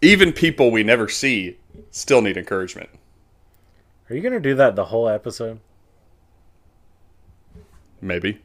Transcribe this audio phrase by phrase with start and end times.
[0.00, 1.58] even people we never see
[1.90, 2.90] still need encouragement.
[4.08, 5.60] Are you gonna do that the whole episode?
[8.00, 8.40] Maybe.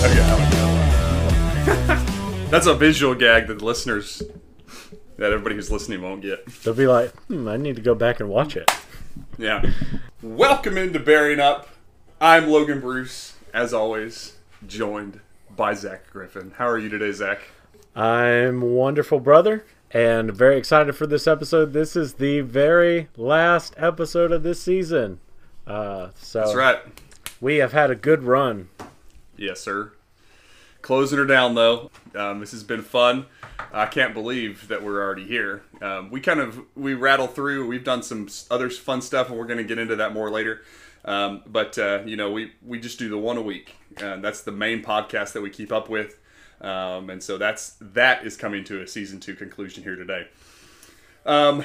[0.00, 2.48] Okay, I like that.
[2.50, 4.22] That's a visual gag that the listeners,
[5.18, 6.46] that everybody who's listening won't get.
[6.62, 8.70] They'll be like, hmm, I need to go back and watch it.
[9.36, 9.62] Yeah.
[10.22, 11.68] Welcome into Bearing Up.
[12.20, 14.36] I'm Logan Bruce, as always,
[14.66, 15.20] joined
[15.54, 16.52] by Zach Griffin.
[16.56, 17.40] How are you today, Zach?
[17.96, 21.72] I'm wonderful, brother, and very excited for this episode.
[21.72, 25.18] This is the very last episode of this season.
[25.66, 26.78] Uh, so That's right.
[27.40, 28.68] we have had a good run.
[29.36, 29.92] Yes, sir.
[30.82, 31.90] Closing her down, though.
[32.14, 33.26] Um, this has been fun.
[33.72, 35.62] I can't believe that we're already here.
[35.82, 37.66] Um, we kind of we rattle through.
[37.66, 40.62] We've done some other fun stuff, and we're going to get into that more later.
[41.04, 43.74] Um, but uh, you know, we we just do the one a week.
[44.00, 46.18] Uh, that's the main podcast that we keep up with,
[46.60, 50.28] um, and so that's that is coming to a season two conclusion here today.
[51.26, 51.64] Um,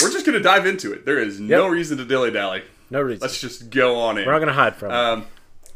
[0.00, 1.04] we're just going to dive into it.
[1.04, 2.62] There is no reason to dilly dally.
[2.90, 3.20] No reason.
[3.20, 4.26] Let's just go on in.
[4.26, 4.94] We're not going to hide from it.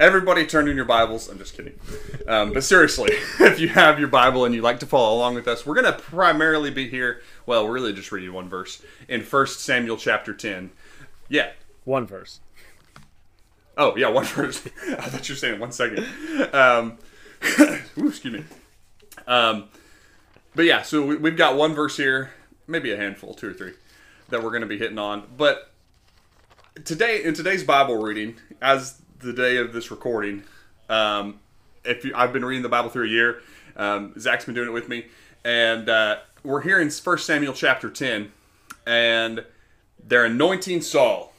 [0.00, 1.28] Everybody turn in your Bibles.
[1.28, 1.74] I'm just kidding.
[2.28, 3.10] Um, but seriously,
[3.40, 5.92] if you have your Bible and you'd like to follow along with us, we're going
[5.92, 7.20] to primarily be here.
[7.46, 10.70] Well, we're really just reading one verse in 1 Samuel chapter 10.
[11.28, 11.50] Yeah.
[11.84, 12.38] One verse.
[13.76, 14.64] Oh, yeah, one verse.
[14.88, 16.06] I thought you were saying one second.
[16.54, 16.98] Um,
[17.98, 18.44] ooh, excuse me.
[19.26, 19.64] Um,
[20.54, 22.30] but yeah, so we, we've got one verse here,
[22.68, 23.72] maybe a handful, two or three,
[24.28, 25.24] that we're going to be hitting on.
[25.36, 25.72] But
[26.84, 30.44] today, in today's Bible reading, as the day of this recording,
[30.88, 31.40] um,
[31.84, 33.42] if you, I've been reading the Bible through a year,
[33.76, 35.06] um, Zach's been doing it with me,
[35.44, 38.32] and uh, we're here in First Samuel chapter 10,
[38.86, 39.44] and
[40.02, 41.32] they're anointing Saul.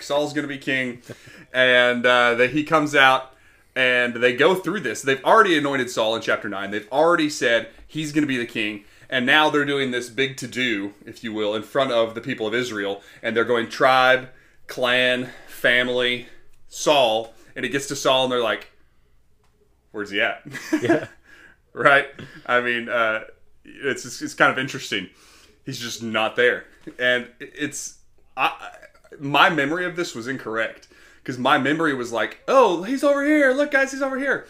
[0.00, 1.02] Saul's going to be king,
[1.52, 3.34] and uh, that he comes out
[3.78, 5.02] and they go through this.
[5.02, 6.72] They've already anointed Saul in chapter nine.
[6.72, 10.36] They've already said he's going to be the king, and now they're doing this big
[10.38, 13.68] to do, if you will, in front of the people of Israel, and they're going
[13.68, 14.30] tribe,
[14.66, 16.26] clan, family,
[16.68, 18.70] Saul, and it gets to Saul, and they're like,
[19.92, 20.42] "Where's he at?"
[20.82, 21.08] Yeah.
[21.72, 22.06] right?
[22.46, 23.24] I mean, uh,
[23.64, 25.08] it's it's kind of interesting.
[25.64, 26.64] He's just not there,
[26.98, 27.98] and it's
[28.36, 28.70] I,
[29.18, 33.52] my memory of this was incorrect because my memory was like, "Oh, he's over here!
[33.52, 34.46] Look, guys, he's over here."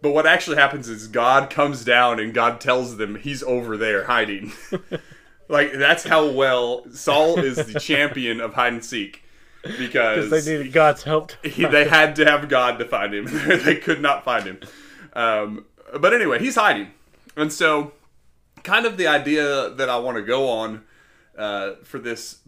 [0.00, 4.04] But what actually happens is God comes down and God tells them he's over there
[4.04, 4.52] hiding.
[5.48, 9.24] like that's how well Saul is the champion of hide and seek
[9.62, 11.32] because they needed God's help.
[11.44, 13.26] he, they had to have God to find him.
[13.64, 14.60] they could not find him.
[15.12, 15.66] Um,
[15.98, 16.88] but anyway, he's hiding,
[17.36, 17.92] and so
[18.62, 20.84] kind of the idea that I want to go on
[21.36, 22.40] uh, for this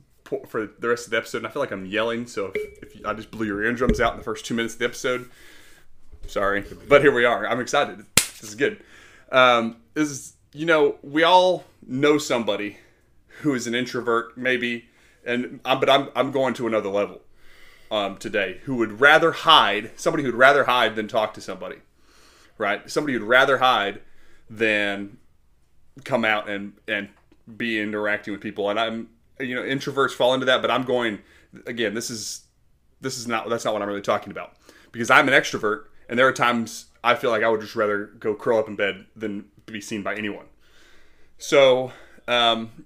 [0.46, 1.38] for the rest of the episode.
[1.38, 4.12] And I feel like I'm yelling, so if, if I just blew your eardrums out
[4.12, 5.28] in the first two minutes of the episode,
[6.26, 6.64] sorry.
[6.88, 7.46] But here we are.
[7.46, 8.04] I'm excited.
[8.14, 8.82] This is good.
[9.32, 12.78] Um, is you know we all know somebody
[13.40, 14.88] who is an introvert, maybe,
[15.24, 17.20] and i but I'm I'm going to another level
[17.90, 21.76] um, today who would rather hide somebody who'd rather hide than talk to somebody
[22.60, 22.88] right?
[22.90, 24.02] Somebody who'd rather hide
[24.48, 25.16] than
[26.04, 27.08] come out and and
[27.56, 28.70] be interacting with people.
[28.70, 29.08] And i'm
[29.40, 31.18] you know introverts fall into that but i'm going
[31.66, 32.44] again this is
[33.00, 34.52] this is not that's not what i'm really talking about.
[34.92, 38.04] Because i'm an extrovert and there are times i feel like i would just rather
[38.04, 40.46] go curl up in bed than be seen by anyone.
[41.38, 41.92] So
[42.28, 42.84] um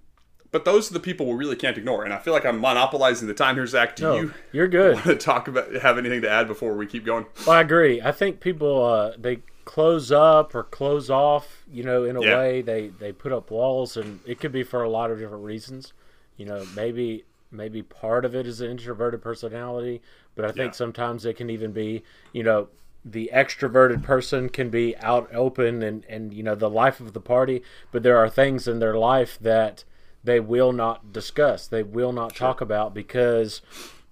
[0.55, 3.27] but those are the people we really can't ignore and i feel like i'm monopolizing
[3.27, 4.95] the time here zach do No, you you're good.
[4.95, 8.01] want to talk about have anything to add before we keep going Well, I agree.
[8.01, 11.65] I think people uh, they close up or close off.
[11.71, 12.37] You know, in a Yeah.
[12.37, 15.43] way, they they put up walls, and it could be for a lot of different
[15.45, 15.93] reasons.
[16.37, 20.01] You know, maybe maybe part of it is an introverted personality,
[20.37, 20.77] but I think Yeah.
[20.77, 22.69] sometimes it can even be, you know,
[23.05, 27.21] the extroverted person can be out open and and you know the life of the
[27.21, 29.85] party, but there are things in their life that
[30.25, 31.67] they will not discuss.
[31.67, 33.61] They will not talk about because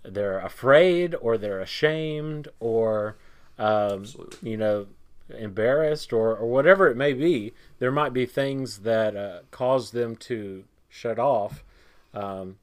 [0.04, 3.16] they're afraid or they're ashamed or
[3.58, 4.04] um,
[4.42, 4.86] you know
[5.30, 10.16] embarrassed or, or whatever it may be there might be things that uh, cause them
[10.16, 11.64] to shut off
[12.12, 12.56] um,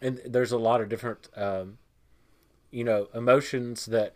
[0.00, 1.78] and there's a lot of different um,
[2.70, 4.14] you know emotions that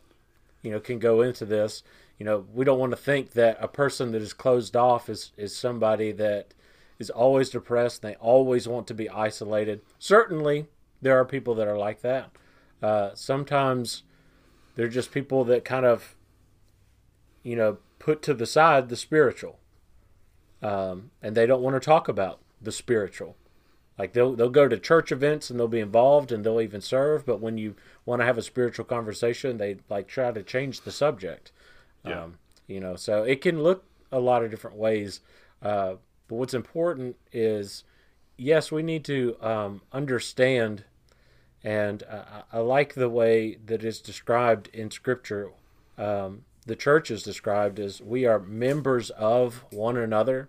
[0.62, 1.82] you know can go into this
[2.18, 5.32] you know we don't want to think that a person that is closed off is
[5.36, 6.52] is somebody that
[6.98, 10.66] is always depressed they always want to be isolated certainly
[11.02, 12.30] there are people that are like that
[12.82, 14.02] uh, sometimes
[14.74, 16.16] they're just people that kind of
[17.42, 19.58] you know put to the side the spiritual
[20.62, 23.36] um, and they don't want to talk about the spiritual.
[23.98, 27.24] Like they'll they'll go to church events and they'll be involved and they'll even serve,
[27.24, 30.92] but when you want to have a spiritual conversation, they like try to change the
[30.92, 31.50] subject.
[32.04, 32.24] Yeah.
[32.24, 35.20] Um, you know, so it can look a lot of different ways.
[35.62, 35.94] Uh,
[36.28, 37.84] but what's important is,
[38.36, 40.84] yes, we need to um, understand,
[41.62, 45.50] and I I like the way that it's described in Scripture.
[45.98, 50.48] Um, the church is described as we are members of one another.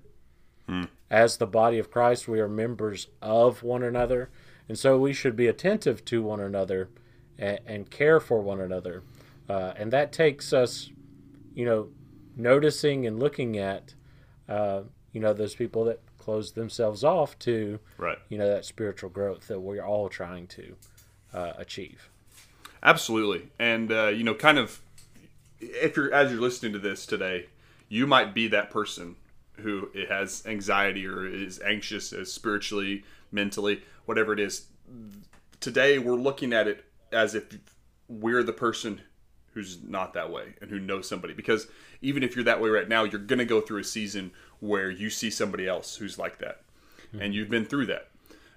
[1.09, 4.29] As the body of Christ, we are members of one another,
[4.67, 6.89] and so we should be attentive to one another
[7.37, 9.03] and, and care for one another.
[9.47, 10.89] Uh, and that takes us,
[11.53, 11.87] you know,
[12.35, 13.93] noticing and looking at,
[14.49, 14.81] uh,
[15.17, 18.19] you know, those people that close themselves off to, Right.
[18.29, 20.75] you know, that spiritual growth that we're all trying to
[21.33, 22.07] uh, achieve.
[22.83, 23.49] Absolutely.
[23.57, 24.79] And uh, you know, kind of
[25.59, 27.47] if you're as you're listening to this today,
[27.89, 29.15] you might be that person
[29.53, 34.67] who has anxiety or is anxious as spiritually, mentally, whatever it is.
[35.59, 37.57] Today we're looking at it as if
[38.07, 39.01] we're the person
[39.57, 41.67] who's not that way and who knows somebody because
[41.99, 44.91] even if you're that way right now, you're going to go through a season where
[44.91, 46.61] you see somebody else who's like that.
[47.19, 48.09] And you've been through that.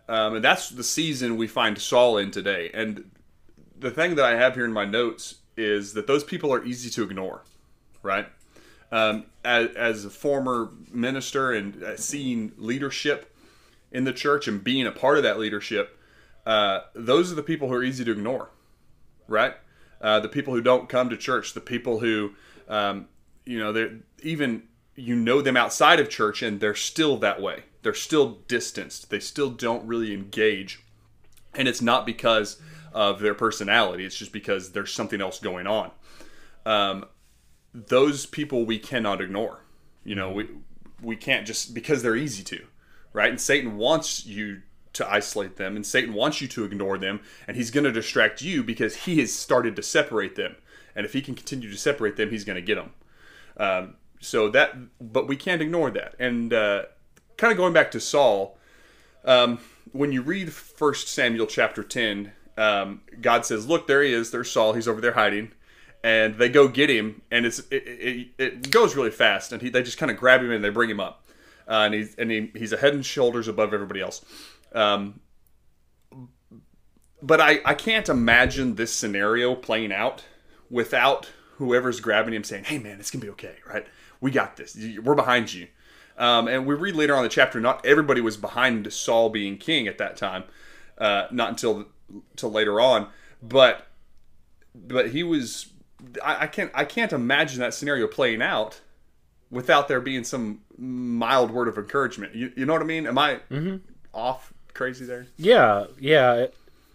[0.08, 2.70] Um, and that's the season we find Saul in today.
[2.74, 3.10] And
[3.78, 6.90] the thing that I have here in my notes is that those people are easy
[6.90, 7.44] to ignore,
[8.02, 8.26] right?
[8.92, 13.34] Um, as, as a former minister and uh, seeing leadership
[13.90, 15.96] in the church and being a part of that leadership,
[16.44, 18.50] uh, those are the people who are easy to ignore,
[19.28, 19.54] right?
[20.00, 22.32] Uh, the people who don't come to church, the people who,
[22.68, 23.06] um,
[23.44, 24.62] you know, they're even
[24.96, 27.64] you know them outside of church and they're still that way.
[27.82, 29.10] They're still distanced.
[29.10, 30.82] They still don't really engage.
[31.54, 32.60] And it's not because
[32.92, 34.04] of their personality.
[34.04, 35.90] It's just because there's something else going on.
[36.66, 37.06] Um,
[37.72, 39.64] those people we cannot ignore.
[40.04, 40.48] You know we
[41.02, 42.66] we can't just because they're easy to
[43.12, 43.30] right?
[43.30, 47.56] And satan wants you to isolate them and satan wants you to ignore them and
[47.56, 50.56] he's going to distract you because he has started to separate them
[50.94, 52.90] and if he can continue to separate them he's going to get them
[53.56, 56.82] um, so that but we can't ignore that and uh,
[57.36, 58.56] kind of going back to saul
[59.24, 59.58] um,
[59.92, 64.30] when you read First Samuel chapter ten, um, God says, "Look, there he is.
[64.30, 64.72] There's Saul.
[64.72, 65.52] He's over there hiding."
[66.02, 69.68] And they go get him, and it's it, it, it goes really fast, and he,
[69.68, 71.24] they just kind of grab him and they bring him up,
[71.68, 74.24] uh, and he's and he, he's a head and shoulders above everybody else.
[74.72, 75.20] Um,
[77.22, 80.24] but I, I can't imagine this scenario playing out
[80.70, 83.86] without whoever's grabbing him saying, "Hey, man, it's gonna be okay, right?
[84.20, 84.76] We got this.
[85.02, 85.68] We're behind you."
[86.16, 89.56] Um, and we read later on in the chapter, not everybody was behind Saul being
[89.56, 90.44] king at that time,
[90.98, 91.86] uh, not until
[92.32, 93.08] until later on.
[93.42, 93.86] But
[94.74, 95.66] but he was.
[96.24, 98.80] I, I can't I can't imagine that scenario playing out
[99.50, 102.34] without there being some mild word of encouragement.
[102.34, 103.06] You, you know what I mean?
[103.06, 103.40] Am I
[104.14, 105.26] off crazy there?
[105.36, 106.46] Yeah, yeah.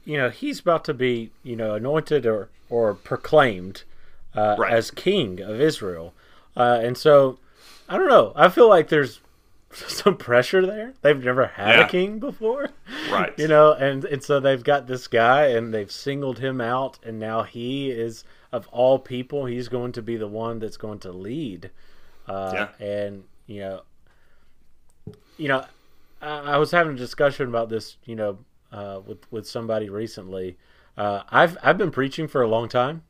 [0.06, 3.84] You know, he's about to be, you know, anointed or or proclaimed
[4.36, 4.74] uh, Right.
[4.74, 6.14] as king of Israel,
[6.58, 7.40] uh, and so
[7.90, 8.34] I don't know.
[8.36, 9.20] I feel like there's
[9.72, 10.94] some pressure there.
[11.02, 11.86] They've never had Yeah.
[11.86, 12.70] a king before,
[13.12, 13.34] Right.
[13.38, 17.20] you know, and and so they've got this guy, and they've singled him out, and
[17.20, 21.12] now he is of all people, he's going to be the one that's going to
[21.12, 21.72] lead.
[22.28, 22.86] Uh, Yeah.
[22.86, 23.82] And you know,
[25.38, 25.66] you know,
[26.26, 28.40] I, was having a discussion about this, you know,
[28.72, 30.58] uh, with with somebody recently.
[30.98, 33.04] Uh, I've I've been preaching for a long time.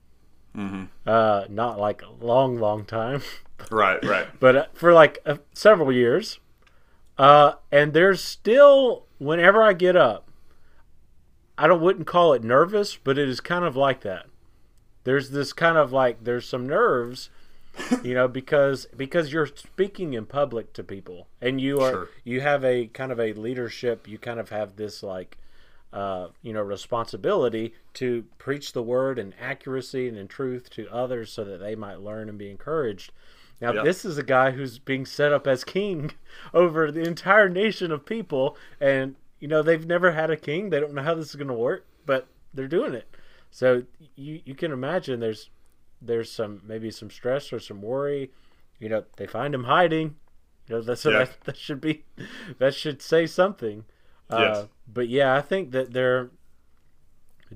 [0.56, 0.84] Mm-hmm.
[1.06, 3.22] Uh, not like a long, long time,
[3.72, 4.04] Right.
[4.06, 4.28] Right.
[4.40, 6.40] but uh, for like uh, several years.
[7.18, 10.30] Uh, and there's still whenever I get up,
[11.58, 14.28] I don't wouldn't call it nervous, but it is kind of like that.
[15.04, 17.30] There's this kind of like there's some nerves,
[18.04, 22.10] you know, because because you're speaking in public to people, and you are Sure.
[22.24, 24.08] you have a kind of a leadership.
[24.08, 25.38] You kind of have this like
[25.94, 31.32] uh, you know responsibility to preach the word in accuracy and in truth to others,
[31.32, 33.12] so that they might learn and be encouraged.
[33.62, 33.84] Now, Yeah.
[33.84, 36.12] this is a guy who's being set up as king
[36.54, 40.70] over the entire nation of people, and you know they've never had a king.
[40.70, 43.08] They don't know how this is going to work, but they're doing it.
[43.52, 43.84] So
[44.16, 45.50] you you can imagine there's
[46.02, 48.32] there's some maybe some stress or some worry.
[48.80, 50.16] You know, they find him hiding.
[50.68, 51.20] You know, that's Yeah.
[51.20, 52.04] that, that should be
[52.60, 53.86] that should say something.
[54.30, 54.58] Yes.
[54.58, 56.32] Uh, but yeah, I think that they're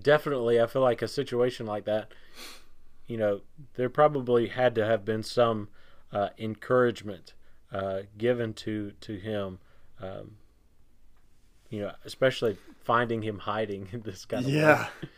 [0.01, 2.11] definitely I feel like a situation like that,
[3.07, 3.41] you know,
[3.75, 5.69] there probably had to have been some
[6.11, 7.33] uh, encouragement
[7.71, 9.59] uh, given to to him.
[10.01, 10.37] Um,
[11.69, 14.57] you know, especially finding him hiding in this kind of way.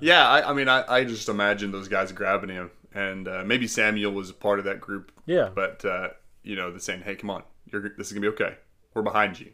[0.00, 0.28] Yeah.
[0.28, 4.12] I, I mean, I, I just imagine those guys grabbing him, and uh, maybe Samuel
[4.12, 5.12] was a part of that group.
[5.26, 5.50] Yeah.
[5.54, 6.08] But uh,
[6.42, 8.56] you know, they're saying, "Hey, come on, You're this is gonna be okay.
[8.94, 9.52] We're behind you.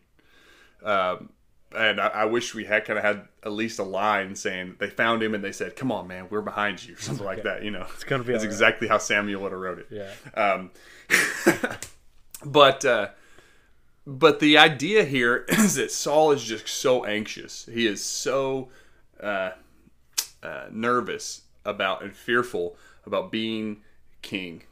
[0.84, 1.30] Um,
[1.74, 4.90] and I, I wish we had kind of had at least a line saying they
[4.90, 7.62] found him and they said, "Come on, man, we're behind you," or something like that.
[7.62, 8.52] You know, it's gonna be It's all right.
[8.52, 9.86] exactly how Samuel would have wrote it.
[9.90, 10.10] Yeah.
[10.34, 10.70] Um,
[12.44, 13.08] but uh,
[14.06, 17.66] but the idea here is that Saul is just so anxious.
[17.72, 18.68] He is so
[19.20, 19.50] uh,
[20.42, 23.82] uh, nervous about and fearful about being
[24.22, 24.62] king.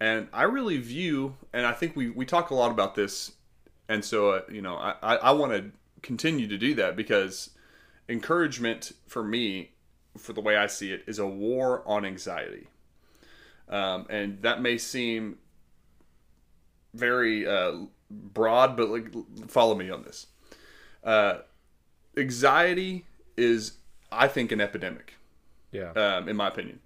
[0.00, 3.32] And I really view, and I think we, we talk a lot about this,
[3.88, 5.70] and so uh, you know I, I, I want to
[6.02, 7.50] continue to do that because
[8.08, 9.70] encouragement for me,
[10.18, 12.68] for the way I see it, is a war on anxiety.
[13.68, 15.38] Um, and that may seem
[16.94, 17.72] very uh,
[18.10, 19.14] broad, but like,
[19.48, 20.26] follow me on this.
[21.02, 21.38] Uh,
[22.16, 23.06] anxiety
[23.36, 23.78] is,
[24.12, 25.14] I think, an epidemic
[25.72, 25.90] Yeah.
[25.92, 26.80] um, in my opinion.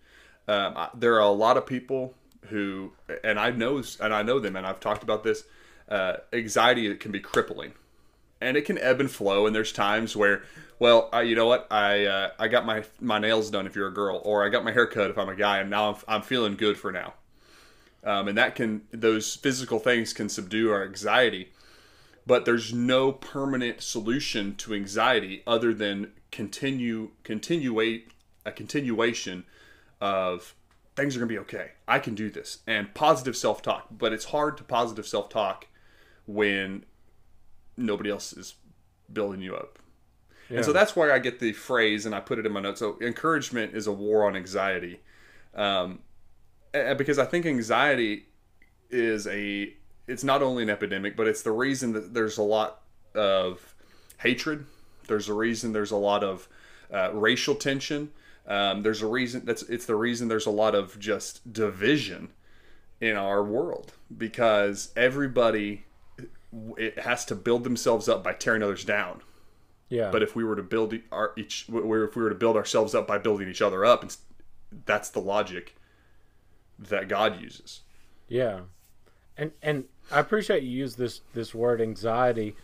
[0.48, 2.14] Um, I, there are a lot of people
[2.48, 2.92] who,
[3.24, 5.44] and I know, and I know them, and I've talked about this.
[5.88, 7.72] Uh, anxiety can be crippling,
[8.40, 9.46] and it can ebb and flow.
[9.46, 10.42] And there's times where,
[10.78, 13.88] well, uh, you know what, I uh, I got my my nails done if you're
[13.88, 15.96] a girl, or I got my hair cut if I'm a guy, and now I'm,
[16.06, 17.14] I'm feeling good for now.
[18.04, 21.50] Um, and that can those physical things can subdue our anxiety
[22.26, 28.10] but there's no permanent solution to anxiety other than continue continuate
[28.44, 29.44] a continuation
[30.00, 30.54] of
[30.94, 31.72] things are going to be okay.
[31.86, 35.66] I can do this and positive self-talk, but it's hard to positive self-talk
[36.26, 36.84] when
[37.76, 38.54] nobody else is
[39.12, 39.78] building you up.
[40.48, 42.78] And so that's where I get the phrase, and I put it in my notes.
[42.78, 45.00] So encouragement is a war on anxiety,
[45.54, 45.98] um,
[46.72, 48.26] because I think anxiety
[48.88, 49.74] is a
[50.06, 52.82] it's not only an epidemic, but it's the reason that there's a lot
[53.14, 53.74] of
[54.18, 54.66] hatred.
[55.08, 56.48] There's a reason there's a lot of
[56.92, 58.10] uh, racial tension.
[58.46, 62.30] Um, there's a reason that's it's the reason there's a lot of just division
[63.00, 65.84] in our world because everybody
[66.76, 69.20] it has to build themselves up by tearing others down.
[69.88, 70.10] Yeah.
[70.10, 72.94] But if we were to build our each, where if we were to build ourselves
[72.94, 74.18] up by building each other up, it's,
[74.84, 75.76] that's the logic
[76.78, 77.82] that God uses.
[78.28, 78.60] Yeah,
[79.36, 82.56] and and I appreciate you use this this word anxiety,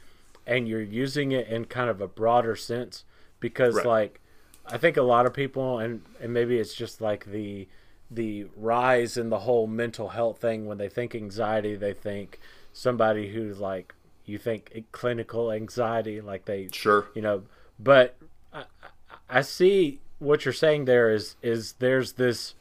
[0.46, 3.04] and you're using it in kind of a broader sense
[3.40, 3.86] because Right.
[3.86, 4.20] like
[4.66, 7.68] I think a lot of people and and maybe it's just like the
[8.10, 12.38] the rise in the whole mental health thing when they think anxiety they think
[12.72, 13.94] somebody who's like
[14.26, 17.06] you think clinical anxiety like they Sure.
[17.14, 17.42] you know
[17.78, 18.16] but
[18.52, 22.54] I, I- I see what you're saying there is is there's this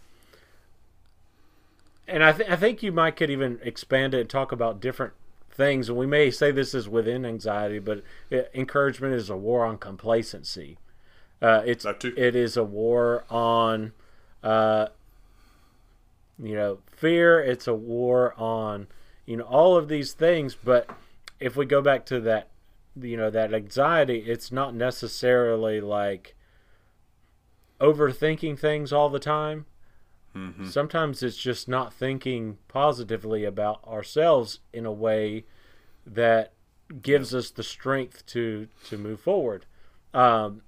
[2.11, 5.13] and I, th- I think you might could even expand it and talk about different
[5.49, 9.65] things and we may say this is within anxiety but it, encouragement is a war
[9.65, 10.77] on complacency.
[11.41, 13.93] Uh, it's it is a war on
[14.43, 14.87] uh,
[16.41, 18.87] you know fear it's a war on
[19.25, 20.89] you know all of these things but
[21.39, 22.49] if we go back to that
[23.01, 26.35] you know that anxiety it's not necessarily like
[27.79, 29.65] overthinking things all the time
[30.65, 35.45] sometimes it's just not thinking positively about ourselves in a way
[36.05, 36.53] that
[37.01, 39.65] gives us the strength to to move forward.
[40.13, 40.61] Um,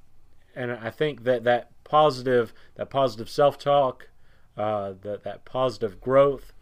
[0.55, 4.09] and i think that that positive that positive self-talk
[4.55, 6.53] uh, that that positive growth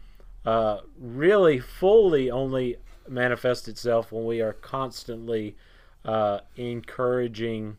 [0.46, 5.54] uh, really fully only manifests itself when we are constantly
[6.04, 7.76] uh, encouraging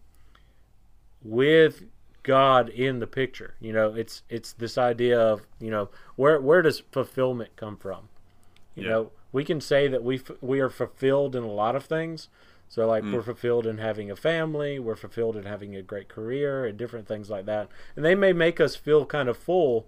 [1.23, 1.83] with
[2.23, 3.55] God in the picture.
[3.59, 8.09] You know, it's it's this idea of you know where where does fulfillment come from?
[8.75, 8.89] You Yeah.
[8.89, 12.29] know, we can say that we f- we are fulfilled in a lot of things.
[12.69, 13.13] So like mm.
[13.13, 17.07] we're fulfilled in having a family, we're fulfilled in having a great career, and different
[17.07, 17.67] things like that.
[17.95, 19.85] And they may make us feel kind of full,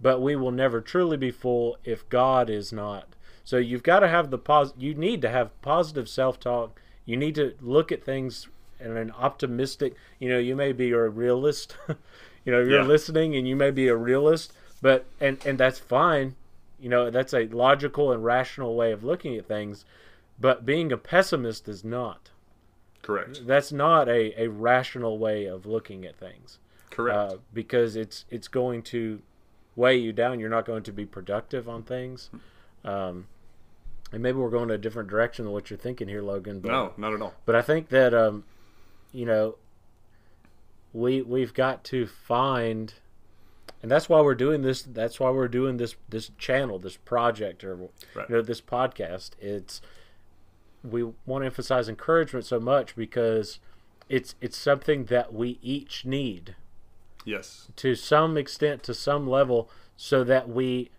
[0.00, 3.08] but we will never truly be full if God is not.
[3.44, 4.72] So you've got to have the pos.
[4.78, 6.80] You need to have positive self-talk.
[7.04, 8.46] You need to look at things
[8.82, 9.94] in an optimistic.
[10.18, 11.76] You know, you may be a realist.
[11.88, 12.86] you know, you're Yeah.
[12.86, 16.34] listening, and you may be a realist, but and and that's fine.
[16.80, 19.84] You know, that's a logical and rational way of looking at things.
[20.40, 22.30] But being a pessimist is not.
[23.02, 23.46] Correct.
[23.46, 26.58] That's not a, a rational way of looking at things
[26.90, 27.16] Correct.
[27.16, 29.20] uh, because it's it's going to
[29.76, 30.38] weigh you down.
[30.40, 32.30] You're not going to be productive on things,
[32.84, 33.26] um,
[34.12, 36.60] and maybe we're going a different direction than what you're thinking here, Logan.
[36.60, 37.34] But, no, not at all.
[37.44, 38.44] but I think that um,
[39.12, 39.56] you know
[40.92, 42.94] we we've got to find,
[43.82, 44.82] and that's why we're doing this.
[44.82, 47.76] That's why we're doing this this channel, this project, or
[48.14, 48.28] Right.
[48.28, 49.30] you know this podcast.
[49.40, 49.80] It's
[50.84, 53.58] we want to emphasize encouragement so much because
[54.08, 56.56] it's it's something that we each need
[57.24, 57.68] Yes.
[57.76, 60.90] to some extent, to some level, so that we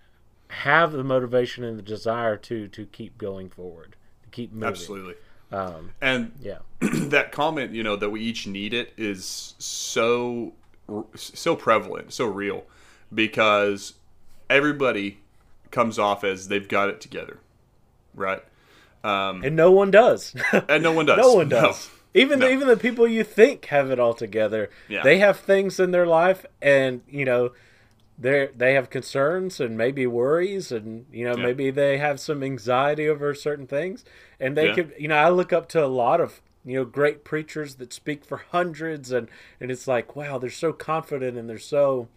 [0.47, 4.69] have the motivation and the desire to to keep going forward, to keep moving.
[4.69, 5.15] Absolutely.
[5.53, 6.59] Um, And yeah.
[6.81, 10.53] that comment, you know, that we each need it is so
[11.15, 12.65] so prevalent, so real
[13.13, 13.93] because
[14.49, 15.19] everybody
[15.71, 17.39] comes off as they've got it together.
[18.13, 18.43] Right?
[19.03, 20.35] Um, And no one does.
[20.69, 21.17] And no one does.
[21.17, 21.89] no one does.
[22.13, 22.49] Even No.
[22.49, 25.03] even the people you think have it all together, Yeah.
[25.03, 27.51] they have things in their life, and you know,
[28.17, 31.43] they they have concerns and maybe worries, and you know Yeah.
[31.43, 34.05] maybe they have some anxiety over certain things,
[34.39, 34.73] and they Yeah.
[34.75, 37.91] could you know I look up to a lot of you know great preachers that
[37.93, 39.27] speak for hundreds, and
[39.59, 42.07] and it's like wow they're so confident and they're so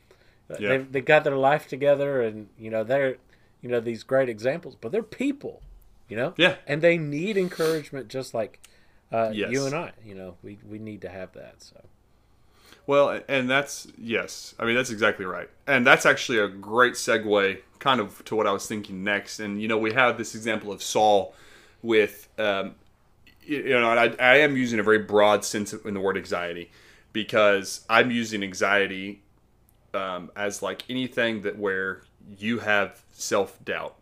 [0.49, 0.69] Yeah.
[0.69, 3.17] they they got their life together, and you know they're
[3.63, 5.63] you know these great examples, but they're people,
[6.09, 6.57] you know, Yeah.
[6.67, 8.61] and they need encouragement just like
[9.11, 9.51] uh, Yes.
[9.51, 9.93] you and I.
[10.05, 11.63] You know, we we need to have that.
[11.63, 11.81] So
[12.87, 14.55] Well, and that's yes.
[14.59, 15.49] I mean, that's exactly right.
[15.67, 19.41] And that's actually a great segue kind of to what I was thinking next.
[19.41, 21.35] And you know, we have this example of Saul
[21.83, 22.75] with um
[23.47, 26.71] you know, I, I am using a very broad sense in the word anxiety
[27.13, 29.23] because I'm using anxiety
[29.95, 32.03] um, as like anything that where
[32.39, 33.97] you have self doubt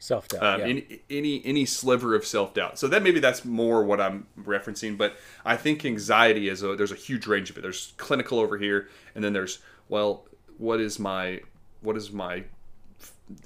[0.00, 0.42] self doubt.
[0.42, 0.66] um, yeah.
[0.66, 2.78] any any any sliver of self doubt.
[2.78, 4.98] So that maybe that's more what I'm referencing.
[4.98, 5.14] But
[5.44, 7.60] I think anxiety is a there's a huge range of it.
[7.60, 10.26] There's clinical over here, and then there's well,
[10.58, 11.40] what is my
[11.82, 12.42] what is my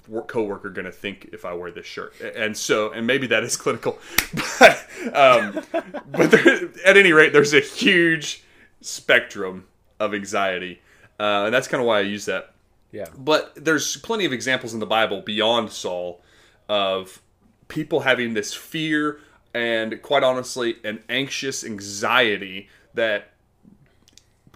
[0.09, 2.15] work coworker going to think if I wear this shirt?
[2.21, 3.99] And so and maybe that is clinical,
[4.59, 5.63] but um,
[6.07, 8.43] but there, at any rate, there's a huge
[8.81, 9.67] spectrum
[10.01, 10.81] of anxiety,
[11.21, 12.55] uh, and that's kind of why I use that
[12.95, 13.07] yeah.
[13.19, 16.23] but there's plenty of examples in the Bible beyond Saul
[16.69, 17.21] of
[17.69, 19.21] people having this fear
[19.53, 23.33] and, quite honestly, an anxious anxiety that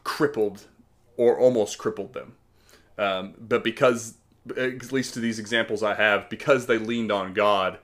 [0.04, 0.66] crippled
[1.16, 2.34] or almost crippled them.
[2.96, 4.14] Um, but because,
[4.56, 7.78] at least to these examples I have, because they leaned on God,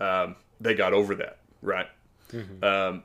[0.00, 1.86] um, they got over that, right?
[2.62, 3.04] Um,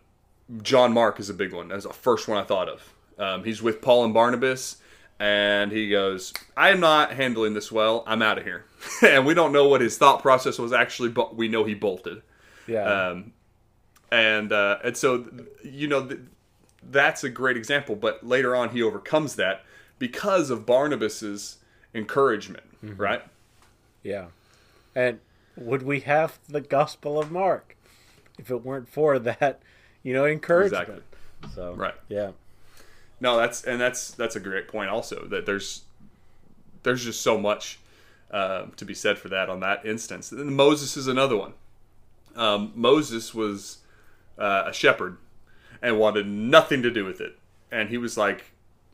[0.61, 1.67] John Mark is a big one.
[1.67, 2.93] That's the first one I thought of.
[3.17, 4.77] Um, he's with Paul and Barnabas,
[5.19, 8.03] and he goes, "I am not handling this well.
[8.07, 8.65] I'm out of here."
[9.01, 12.21] and we don't know what his thought process was actually, but we know he bolted.
[12.67, 12.83] Yeah.
[12.83, 13.33] Um,
[14.11, 15.25] and uh, and so
[15.63, 16.21] you know th-
[16.83, 17.95] that's a great example.
[17.95, 19.63] But later on, he overcomes that
[19.97, 21.57] because of Barnabas's
[21.93, 23.21] encouragement, right?
[24.03, 24.27] yeah.
[24.95, 25.19] And
[25.55, 27.75] would we have the Gospel of Mark
[28.37, 29.61] if it weren't for that,
[30.03, 30.89] you know, encouragement?
[30.89, 31.51] Exactly.
[31.53, 31.93] So Right.
[32.07, 32.31] Yeah.
[33.19, 34.89] No, that's and that's that's a great point.
[34.89, 35.83] Also, that there's
[36.83, 37.79] there's just so much
[38.31, 40.31] uh, to be said for that on that instance.
[40.31, 41.53] And Moses is another one.
[42.35, 43.79] Um, Moses was
[44.37, 45.17] uh, a shepherd
[45.81, 47.37] and wanted nothing to do with it,
[47.71, 48.51] and he was like,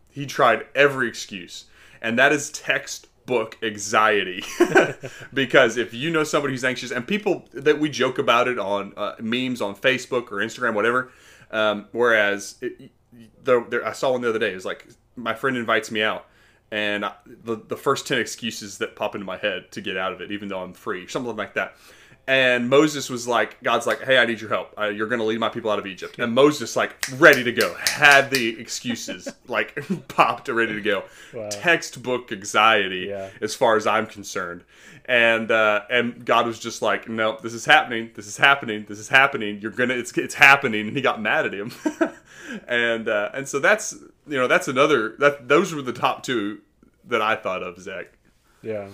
[0.10, 1.66] he tried every excuse,
[2.02, 4.44] and that is textbook anxiety.
[5.34, 8.94] because if you know somebody who's anxious, and people that we joke about it on
[8.98, 11.12] uh, memes on Facebook or Instagram, whatever.
[11.52, 12.92] Um, whereas it,
[13.44, 14.52] the, there, I saw one the other day.
[14.52, 16.26] It was like my friend invites me out,
[16.72, 20.14] and I, the the first ten excuses that pop into my head to get out
[20.14, 21.76] of it, even though I'm free, something like that.
[22.28, 24.74] And Moses was like, God's like, hey, I need your help.
[24.80, 26.18] Uh, you're going to lead my people out of Egypt.
[26.18, 31.04] And Moses, like, ready to go, had the excuses, like, popped, ready to go.
[31.36, 31.50] Wow.
[31.52, 33.30] Textbook anxiety, Yeah.
[33.42, 34.64] as far as I'm concerned.
[35.08, 38.10] And uh, and God was just like, no, this is happening.
[38.16, 38.86] This is happening.
[38.90, 39.60] This is happening.
[39.62, 40.88] You're gonna, it's it's happening.
[40.88, 41.72] And he got mad at him.
[42.68, 43.94] and uh, and so that's
[44.28, 46.62] you know that's another that those were the top two
[47.08, 48.08] that I thought of, Zach.
[48.64, 48.88] Yeah.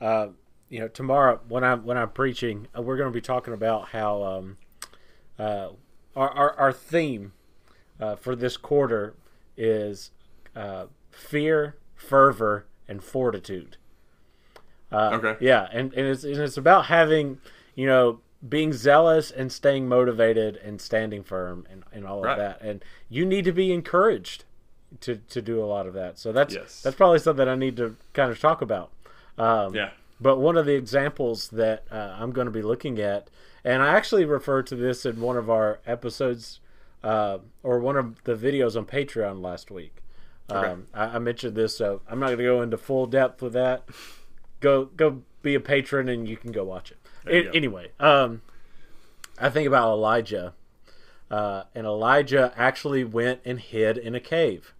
[0.00, 0.28] Uh,
[0.68, 3.88] you know, tomorrow when I'm when I'm preaching, uh, we're going to be talking about
[3.90, 4.56] how um,
[5.38, 5.68] uh,
[6.14, 7.32] our, our our theme
[8.00, 9.14] uh, for this quarter
[9.56, 10.10] is
[10.54, 13.76] uh, fear, fervor, and fortitude.
[14.92, 15.36] Uh, Okay.
[15.44, 17.38] Yeah, and, and it's and it's about having
[17.74, 22.32] you know being zealous and staying motivated and standing firm and, and all Right.
[22.32, 22.60] of that.
[22.60, 24.44] And you need to be encouraged
[25.00, 26.18] to to do a lot of that.
[26.18, 26.82] So that's Yes.
[26.82, 28.90] that's probably something I need to kind of talk about.
[29.38, 29.90] Um, Yeah.
[30.20, 33.28] But one of the examples that uh, I'm going to be looking at,
[33.64, 36.60] and I actually referred to this in one of our episodes
[37.02, 40.02] uh, or one of the videos on Patreon last week.
[40.50, 40.68] Okay.
[40.68, 43.52] Um, I, I mentioned this, so I'm not going to go into full depth with
[43.54, 43.84] that.
[44.60, 46.98] Go go be a patron, and you can go watch it.
[47.26, 47.50] you A- go.
[47.50, 48.42] anyway, um,
[49.38, 50.54] I think about Elijah,
[51.30, 54.72] uh, and Elijah actually went and hid in a cave.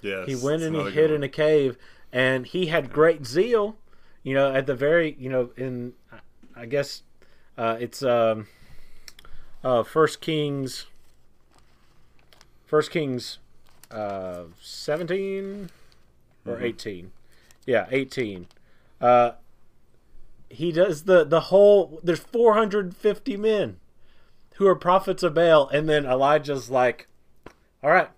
[0.00, 0.28] Yes.
[0.28, 1.76] He went and he hid good in a cave,
[2.12, 3.76] and he had great zeal.
[4.22, 5.92] You know, at the very, you know, in
[6.56, 7.02] I guess
[7.56, 8.46] uh, it's um,
[9.64, 10.86] uh, First Kings,
[12.66, 13.38] First Kings,
[13.90, 15.70] uh, seventeen
[16.46, 16.64] or Mm-hmm.
[16.64, 17.12] eighteen,
[17.66, 18.46] yeah, eighteen.
[19.00, 19.32] Uh,
[20.50, 22.00] he does the the whole.
[22.02, 23.78] There's 450 men
[24.54, 27.06] who are prophets of Baal, and then Elijah's like,
[27.82, 28.08] "All right,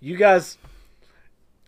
[0.00, 0.58] you guys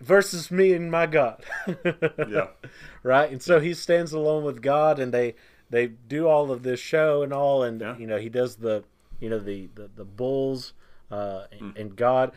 [0.01, 1.45] versus me and my God."
[2.29, 2.49] Yeah.
[3.03, 3.31] right?
[3.31, 5.35] And so he stands alone with God, and they
[5.71, 7.97] they do all of this show and all, and Yeah.
[7.97, 8.85] you know he does the
[9.21, 10.73] you know the the, the bulls
[11.11, 12.33] uh, and, and God,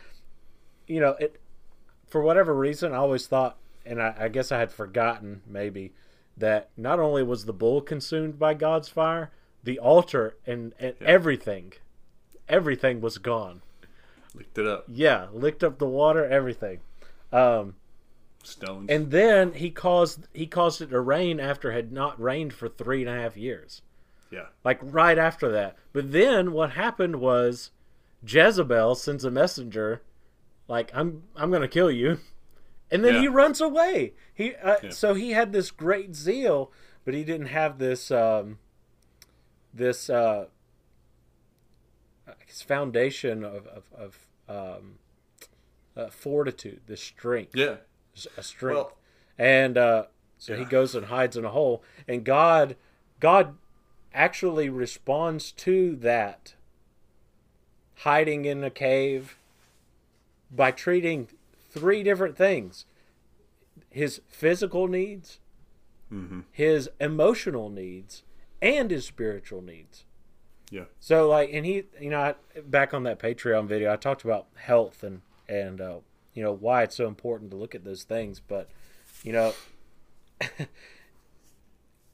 [0.88, 1.40] you know it
[2.08, 5.94] for whatever reason I always thought, and I, I guess I had forgotten maybe
[6.38, 9.30] that not only was the bull consumed by God's fire,
[9.64, 11.74] the altar and, and everything,
[12.48, 13.62] everything was gone.
[14.34, 14.86] Licked it up.
[14.88, 16.80] Yeah, licked up the water, everything.
[17.32, 17.76] Um,
[18.44, 18.90] Stones.
[18.90, 22.68] and then he caused he caused it to rain after it had not rained for
[22.70, 23.82] three and a half years.
[24.32, 24.48] yeah.
[24.64, 25.76] Like right after that.
[25.94, 27.72] But then what happened was
[28.26, 30.02] Jezebel sends a messenger,
[30.68, 32.20] like I'm I'm gonna kill you,
[32.92, 33.22] and then Yeah.
[33.22, 34.14] he runs away.
[34.34, 34.90] He uh, Yeah.
[34.92, 36.72] so he had this great zeal,
[37.06, 38.58] but he didn't have this um,
[39.74, 40.46] this uh,
[42.46, 44.96] his foundation of of, of um,
[46.00, 47.78] uh, fortitude, this strength Yeah.
[48.38, 48.76] a strength.
[48.76, 48.98] Well-
[49.38, 50.06] and uh,
[50.38, 52.76] so he goes and hides in a hole, and God,
[53.20, 53.56] God
[54.14, 56.56] actually responds to that
[58.00, 59.38] hiding in a cave
[60.52, 61.28] by treating
[61.70, 62.86] three different things:
[63.90, 65.40] his physical needs,
[66.12, 66.40] Mm-hmm.
[66.52, 68.24] his emotional needs,
[68.62, 70.06] and his spiritual needs.
[70.72, 70.86] Yeah.
[71.00, 74.48] So like, and he, you know, I, back on that Patreon video, I talked about
[74.56, 75.98] health and and uh,
[76.34, 78.40] you know why it's so important to look at those things.
[78.40, 78.70] But
[79.24, 79.54] you know,
[80.40, 80.66] it,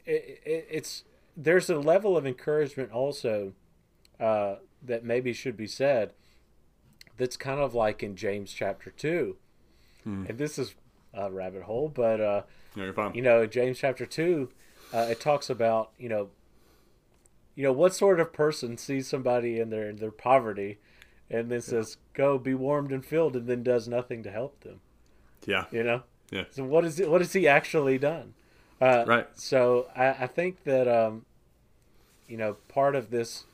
[0.05, 1.03] it, it's
[1.37, 3.53] there's a level of encouragement also
[4.19, 6.13] uh, that maybe should be said.
[7.17, 9.37] That's kind of like in James chapter two,
[10.27, 10.75] and this is
[11.13, 12.41] a rabbit hole, but uh,
[12.75, 14.49] No, you know, in James chapter two,
[14.93, 16.29] uh, it talks about you know,
[17.55, 20.77] you know, what sort of person sees somebody in their in their poverty,
[21.29, 24.79] and then says, "Go, be warmed and filled," and then does nothing to help them.
[25.45, 25.65] yeah.
[25.71, 26.45] You know, Yeah.
[26.51, 27.09] so what is it?
[27.09, 28.33] What has he actually done?
[28.81, 29.27] Uh, Right.
[29.37, 31.25] So I, I think that um,
[32.27, 33.45] you know, part of this,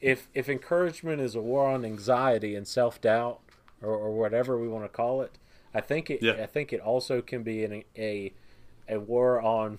[0.00, 3.40] if if encouragement is a war on anxiety and self doubt,
[3.82, 5.32] or, or whatever we want to call it,
[5.74, 6.22] I think it.
[6.22, 6.34] Yeah.
[6.34, 8.32] I think it also can be an, a
[8.88, 9.78] a war on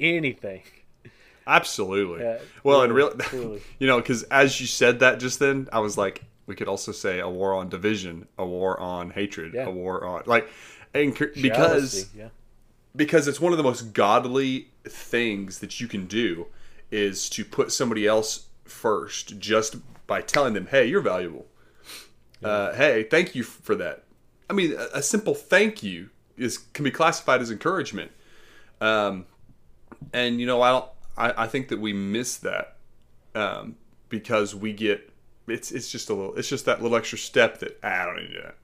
[0.00, 0.62] anything.
[1.46, 2.22] Absolutely.
[2.24, 5.80] Yeah, well, and truly, real, you know, because as you said that just then, I
[5.80, 9.66] was like, we could also say a war on division, a war on hatred, Yeah.
[9.66, 10.48] a war on like,
[10.92, 12.28] and c- because yeah,
[12.96, 16.46] because it's one of the most godly things that you can do
[16.90, 19.76] is to put somebody else first just
[20.06, 21.46] by telling them, "Hey, you're valuable.
[22.42, 24.04] Uh, hey, thank you for that."
[24.50, 28.10] I mean, a, a simple thank you is can be classified as encouragement.
[28.80, 29.26] Um,
[30.12, 30.88] and you know, I don't.
[31.16, 32.76] I, I think that we miss that
[33.34, 33.76] um,
[34.08, 35.10] because we get
[35.46, 38.16] it's it's just a little it's just that little extra step that ah, I don't
[38.16, 38.56] need to do that.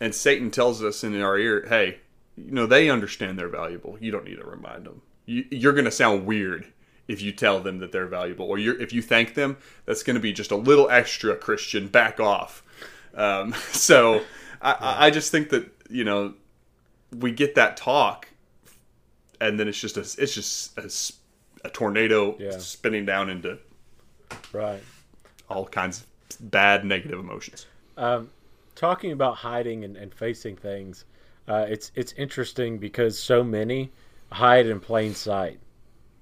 [0.00, 1.98] And Satan tells us in our ear, "Hey,
[2.36, 3.96] you know they understand they're valuable.
[4.00, 5.02] You don't need to remind them.
[5.26, 6.66] You, you're going to sound weird
[7.06, 10.14] if you tell them that they're valuable, or you're, if you thank them, that's going
[10.14, 11.34] to be just a little extra.
[11.36, 12.62] Christian, back off."
[13.14, 14.22] Um, so
[14.62, 16.34] I, I I just think that you know
[17.16, 18.28] we get that talk,
[19.40, 20.78] and then it's just a it's just
[21.64, 22.58] a tornado Yeah.
[22.58, 23.58] spinning down into
[24.52, 24.80] right.
[25.48, 27.66] all kinds of bad negative emotions.
[27.96, 28.30] Um,
[28.74, 31.04] talking about hiding and, and facing things,
[31.48, 33.90] uh, it's it's interesting because so many
[34.32, 35.58] hide in plain sight,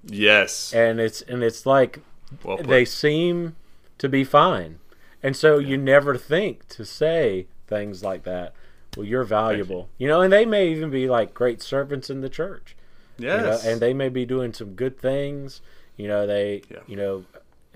[0.03, 1.99] Yes, and it's and it's like
[2.43, 3.55] well they seem
[3.97, 4.79] to be fine,
[5.21, 8.53] and so you never think to say things like that.
[8.95, 12.29] Well, you're valuable, you know, and they may even be like great servants in the
[12.29, 12.75] church.
[13.19, 15.61] you know, yes, and they may be doing some good things.
[15.97, 16.79] You know, they Yeah.
[16.87, 17.25] you know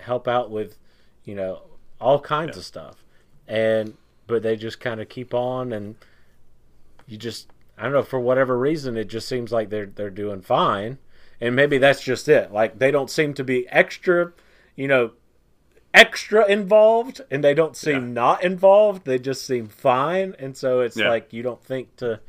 [0.00, 0.78] help out with
[1.24, 1.62] you know
[2.02, 2.60] all kinds Yeah.
[2.60, 3.04] of stuff,
[3.48, 5.96] and but they just kind of keep on, and
[7.06, 10.40] you just I don't know for whatever reason it just seems like they're they're doing
[10.42, 10.98] fine,
[11.40, 12.52] and maybe that's just it.
[12.52, 14.32] Like they don't seem to be extra,
[14.76, 15.12] you know.
[15.94, 18.12] Extra involved, and they don't seem Yeah.
[18.14, 19.04] not involved.
[19.04, 21.10] They just seem fine, and so it's Yeah.
[21.10, 22.20] like you don't think to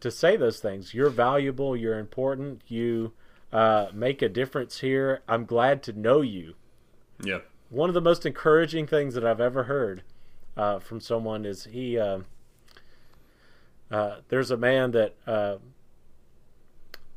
[0.00, 0.92] to say those things.
[0.92, 1.74] You're valuable.
[1.74, 2.60] You're important.
[2.68, 3.12] You
[3.50, 5.22] uh, make a difference here.
[5.26, 6.54] I'm glad to know you.
[7.24, 10.02] yeah, One of the most encouraging things that I've ever heard
[10.56, 11.98] uh, from someone is he.
[11.98, 12.20] Uh,
[13.90, 15.56] uh, there's a man that uh,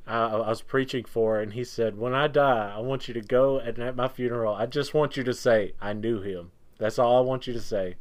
[0.05, 3.21] I, I was preaching for, and he said, "When I die, I want you to
[3.21, 4.53] go and at my funeral.
[4.53, 6.51] I just want you to say I knew him.
[6.77, 7.95] That's all I want you to say."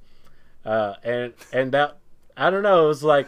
[0.65, 1.99] Uh, and and that
[2.37, 2.85] I don't know.
[2.85, 3.27] It was like,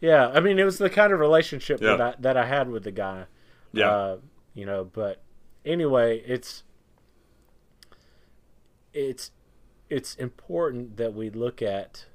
[0.00, 0.28] yeah.
[0.28, 2.92] I mean, it was the kind of relationship that I that I had with the
[2.92, 3.24] guy.
[3.72, 3.90] Yeah.
[3.90, 4.16] Uh,
[4.54, 5.22] you know, but
[5.64, 6.62] anyway, it's
[8.94, 9.30] it's
[9.90, 12.06] it's important that we look at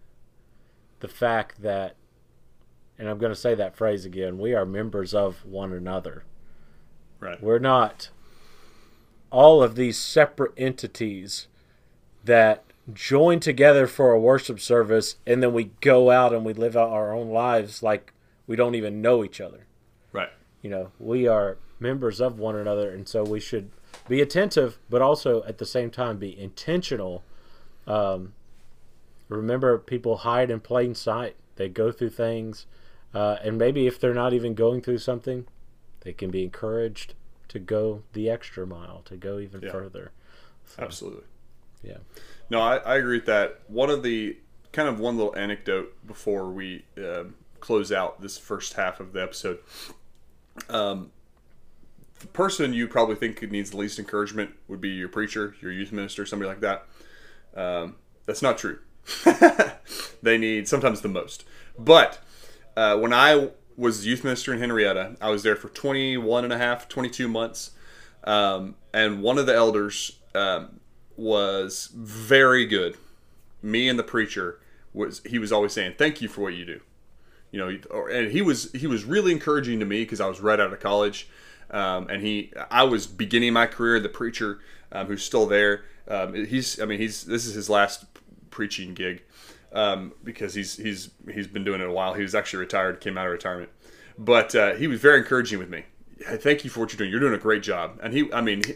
[1.02, 1.96] the fact that
[2.98, 6.26] and I'm going to say that phrase again, we are members of one another.
[7.22, 7.42] Right.
[7.42, 8.10] We're not
[9.32, 11.48] all of these separate entities
[12.26, 16.76] that join together for a worship service and then we go out and we live
[16.76, 18.13] out our own lives like
[18.48, 19.65] we don't even know each other.
[20.12, 20.32] Right.
[20.62, 23.70] You know, we are members of one another and so we should
[24.10, 27.24] be attentive but also at the same time be intentional.
[27.88, 28.34] Um,
[29.30, 31.36] remember people hide in plain sight.
[31.56, 32.65] They go through things
[33.13, 35.45] uh, and maybe if they're not even going through something,
[36.02, 37.13] they can be encouraged
[37.48, 39.72] to go the extra mile, to go even Yeah.
[39.72, 40.12] further.
[40.65, 41.24] So, Absolutely.
[41.84, 41.98] yeah.
[42.52, 43.62] No, I, I agree with that.
[43.67, 44.38] One of the
[44.72, 49.22] kind of one little anecdote before we um close out this first half of the
[49.22, 49.60] episode.
[50.69, 51.12] Um,
[52.20, 55.92] the person you probably think needs the least encouragement would be your preacher, your youth
[55.92, 56.86] minister, somebody like that.
[57.56, 58.80] Um, that's not true.
[60.22, 61.46] they need sometimes the most.
[61.78, 62.20] But
[62.76, 66.58] uh, when I was youth minister in Henrietta, I was there for 21 and a
[66.58, 67.72] half, 22 months.
[68.26, 70.82] Um, and one of the elders um,
[71.16, 72.98] was very good.
[73.62, 74.60] Me and the preacher
[74.94, 76.82] was he was always saying thank you for what you do.
[77.52, 80.40] You know, or, and he was he was really encouraging to me because I was
[80.40, 81.30] right out of college,
[81.72, 84.00] um, and he I was beginning my career.
[84.00, 84.60] The preacher
[84.92, 88.06] um, who's still there, um, he's I mean he's this is his last
[88.50, 89.24] preaching gig
[89.74, 92.14] um, because he's he's he's been doing it a while.
[92.14, 93.70] He was actually retired, came out of retirement,
[94.18, 95.86] but uh, he was very encouraging with me.
[96.22, 97.12] Thank you for what you're doing.
[97.12, 97.98] You're doing a great job.
[98.04, 98.76] And he, I mean, he-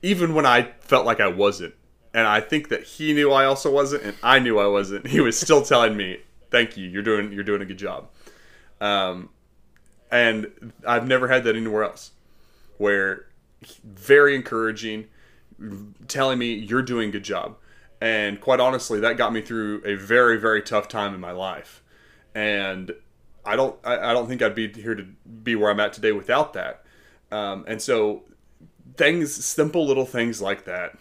[0.00, 1.74] even when I felt like I wasn't,
[2.14, 5.20] and I think that he knew I also wasn't, and I knew I wasn't, he
[5.20, 6.20] was still telling me,
[6.50, 6.88] "Thank you.
[6.88, 8.08] You're doing you're doing a good job."
[8.80, 9.28] Um,
[10.10, 12.12] and I've never had that anywhere else,
[12.78, 13.26] where
[13.84, 15.06] very encouraging,
[16.06, 17.56] telling me you're doing a good job.
[18.00, 21.82] And quite honestly, that got me through a very, very tough time in my life.
[22.34, 22.92] And
[23.44, 25.04] I don't, I, don't think I'd be here to
[25.42, 26.84] be where I'm at today without that.
[27.32, 28.22] Um, and so,
[28.96, 30.96] things, simple little things like that,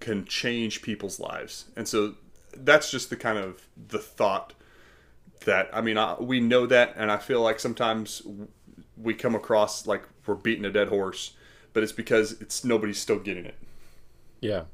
[0.00, 1.66] can change people's lives.
[1.76, 2.14] And so,
[2.56, 4.54] that's just the kind of the thought
[5.44, 8.22] that I mean, I, we know that, and I feel like sometimes
[8.96, 11.32] we come across like we're beating a dead horse,
[11.72, 13.54] but it's because it's nobody's still getting it.
[14.40, 14.64] Yeah,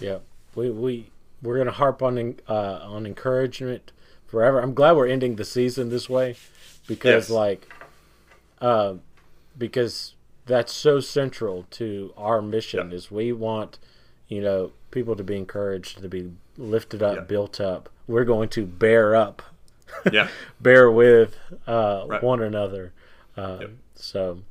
[0.00, 0.18] yeah.
[0.54, 1.10] We we
[1.42, 3.92] we're gonna harp on uh, on encouragement
[4.26, 4.60] forever.
[4.60, 6.36] I'm glad we're ending the season this way
[6.86, 7.30] because Yes.
[7.30, 7.72] like,
[8.60, 8.94] uh,
[9.56, 10.14] because
[10.46, 12.90] that's so central to our mission.
[12.90, 12.96] Yeah.
[12.96, 13.78] Is we want
[14.28, 17.20] you know people to be encouraged, to be lifted up, Yeah.
[17.22, 17.88] built up.
[18.08, 19.40] We're going to bear up,
[20.12, 20.28] Yeah,
[20.60, 21.36] bear with
[21.66, 22.22] uh, Right.
[22.22, 22.92] one another.
[23.36, 23.70] Uh, Yep.
[23.94, 24.42] So,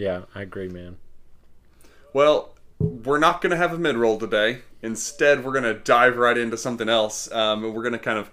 [0.00, 0.96] yeah, I agree, man.
[2.12, 4.60] Well, we're not going to have a mid roll today.
[4.82, 7.30] Instead, we're going to dive right into something else.
[7.30, 8.30] Um, and we're going to kind of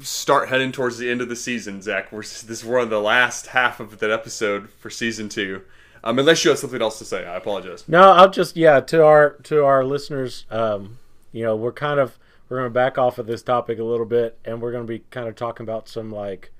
[0.00, 2.10] start heading towards the end of the season, Zach.
[2.10, 5.62] We're, this is one of the last half of that episode for season two.
[6.02, 7.84] Um, unless you have something else to say, I apologize.
[7.86, 10.46] No, I'll just yeah to our to our listeners.
[10.50, 10.98] Um,
[11.30, 14.06] you know, we're kind of we're going to back off of this topic a little
[14.06, 16.52] bit, and we're going to be kind of talking about some like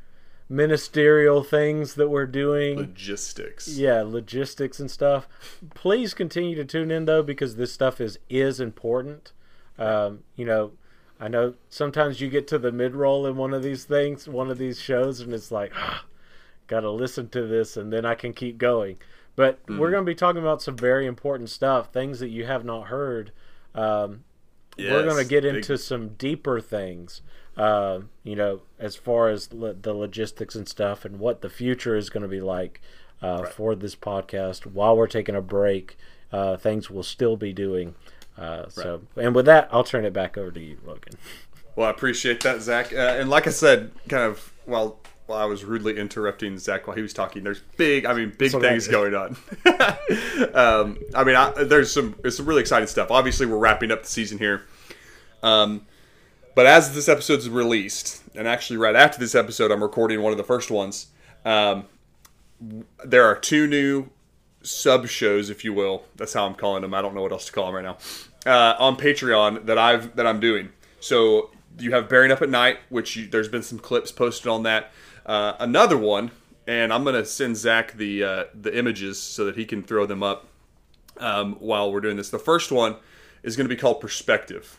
[0.50, 2.76] ministerial things that we're doing.
[2.76, 3.68] Logistics.
[3.68, 5.28] Yeah, logistics and stuff.
[5.74, 9.32] Please continue to tune in though, because this stuff is is important.
[9.78, 10.72] Um, you know,
[11.18, 14.50] I know sometimes you get to the mid roll in one of these things, one
[14.50, 16.04] of these shows, and it's like, ah,
[16.66, 18.98] got to listen to this, and then I can keep going.
[19.36, 22.64] But we're going to be talking about some very important stuff, things that you have
[22.64, 23.32] not heard.
[23.74, 24.24] Um,
[24.76, 27.22] we're going to Yes, get big- into some deeper things,
[27.56, 31.96] uh, you know, as far as lo- the logistics and stuff and what the future
[31.96, 32.80] is going to be like
[33.22, 34.66] uh, for this podcast.
[34.66, 35.96] While we're taking a break,
[36.32, 37.94] uh, things we'll still be doing.
[38.38, 41.14] Uh, so, and with that, I'll turn it back over to you, Logan.
[41.76, 42.92] Well, I appreciate that, Zach.
[42.92, 46.96] Uh, and like I said, kind of while while I was rudely interrupting Zach while
[46.96, 49.36] he was talking, there's big, I mean, big So things going on.
[50.54, 53.10] um, I mean, I, there's some there's some really exciting stuff.
[53.10, 54.62] Obviously, we're wrapping up the season here.
[55.42, 55.86] Um,
[56.54, 60.38] but as this episode's released, and actually right after this episode, I'm recording one of
[60.38, 61.08] the first ones.
[61.44, 61.86] Um,
[63.04, 64.10] there are two new
[64.62, 66.04] sub shows, if you will.
[66.16, 66.94] That's how I'm calling them.
[66.94, 67.98] I don't know what else to call them right now.
[68.46, 70.70] Uh, on Patreon that I've that I'm doing.
[71.00, 74.62] So you have Bearing Up at Night, which you, there's been some clips posted on
[74.64, 74.92] that.
[75.26, 76.30] Uh, another one,
[76.66, 80.22] and I'm gonna send Zach the uh, the images so that he can throw them
[80.22, 80.46] up
[81.18, 82.30] um, while we're doing this.
[82.30, 82.96] The first one
[83.42, 84.78] is to be called Perspective,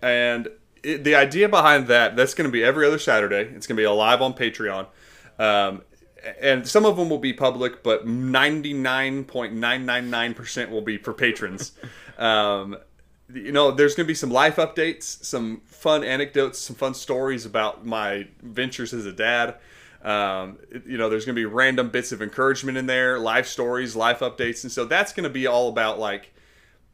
[0.00, 0.48] and
[0.82, 3.50] it, the idea behind that that's going to be every other Saturday.
[3.54, 4.86] It's going to be live on Patreon,
[5.38, 5.82] um,
[6.40, 10.70] and some of them will be public, but ninety nine point nine nine nine percent
[10.70, 11.72] will be for patrons.
[12.18, 12.76] um,
[13.32, 17.46] you know, there's going to be some life updates, some fun anecdotes, some fun stories
[17.46, 19.56] about my ventures as a dad.
[20.02, 23.94] Um, you know, there's going to be random bits of encouragement in there, life stories,
[23.94, 26.32] life updates, and so that's going to be all about like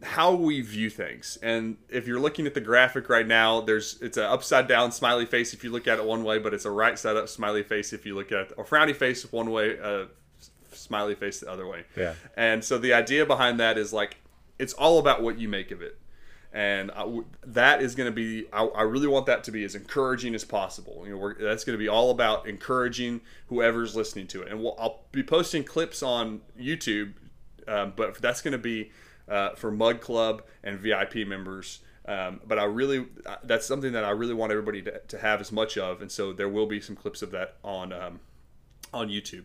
[0.03, 1.39] how we view things.
[1.43, 5.27] And if you're looking at the graphic right now, there's it's an upside down smiley
[5.27, 7.63] face if you look at it one way, but it's a right side up smiley
[7.63, 10.07] face if you look at it, or frowny face one way, a
[10.73, 11.85] smiley face the other way.
[11.97, 12.15] Yeah.
[12.37, 14.19] And so the idea behind that is like
[14.59, 15.99] it's all about what you make of it.
[16.53, 19.75] And I, that is going to be, I, I, really want that to be as
[19.75, 21.05] encouraging as possible.
[21.07, 24.51] You know, that's going to be all about encouraging whoever's listening to it.
[24.51, 27.13] And we'll, I'll be posting clips on YouTube,
[27.69, 28.91] um, but that's going to be
[29.29, 31.81] uh, for Mug Club and VIP members.
[32.07, 35.43] Um, but I really, uh, that's something that I really want everybody to, to, have
[35.43, 38.21] as much of, and so there will be some clips of that on um,
[38.95, 39.45] on YouTube.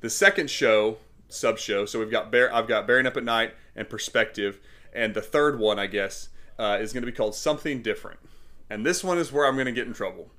[0.00, 0.96] The second show,
[1.28, 4.58] sub show, so we've got Bear, I've got Bearing Up at Night and Perspective,
[4.94, 8.20] and the third one, I guess, uh, is going to be called Something Different.
[8.70, 10.30] And this one is where I'm going to get in trouble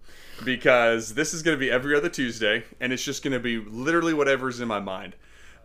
[0.44, 3.58] because this is going to be every other Tuesday, and it's just going to be
[3.58, 5.16] literally whatever's in my mind.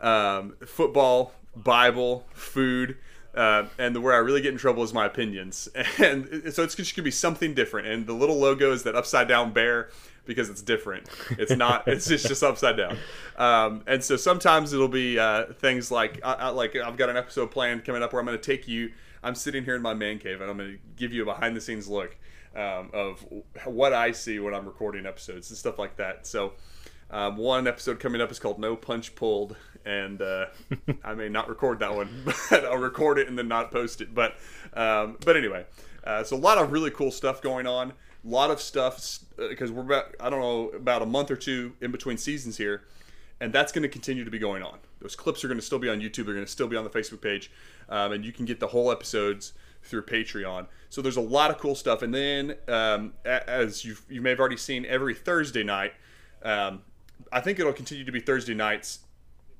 [0.00, 2.96] Um, football, Bible, food,
[3.34, 5.68] uh, and the, where I really get in trouble is my opinions.
[5.98, 7.86] And so it's just to be something different.
[7.86, 9.90] And the little logo is that upside down bear
[10.26, 11.08] because it's different.
[11.30, 11.84] It's not.
[11.88, 12.96] it's just, just upside down.
[13.36, 17.16] Um, and so sometimes it'll be uh, things like I, I, like I've got an
[17.16, 18.92] episode planned coming up where I'm going to take you.
[19.22, 21.56] I'm sitting here in my man cave and I'm going to give you a behind
[21.56, 22.16] the scenes look
[22.54, 23.24] um, of
[23.64, 26.26] what I see when I'm recording episodes and stuff like that.
[26.26, 26.52] So.
[27.10, 30.46] Um, one episode coming up is called No Punch Pulled, and uh,
[31.04, 32.08] I may not record that one,
[32.50, 34.14] but I'll record it and then not post it.
[34.14, 34.36] But
[34.74, 35.66] um, but anyway,
[36.04, 37.90] uh, so a lot of really cool stuff going on.
[37.90, 41.36] A lot of stuff because uh, we're about I don't know about a month or
[41.36, 42.84] two in between seasons here,
[43.40, 44.78] and that's going to continue to be going on.
[45.00, 46.24] Those clips are going to still be on YouTube.
[46.24, 47.50] They're going to still be on the Facebook page,
[47.88, 50.66] um, and you can get the whole episodes through Patreon.
[50.88, 52.00] So there's a lot of cool stuff.
[52.00, 55.92] And then, um, as you you may have already seen, every Thursday night,
[56.42, 56.82] um,
[57.30, 59.00] I think it'll continue to be Thursday nights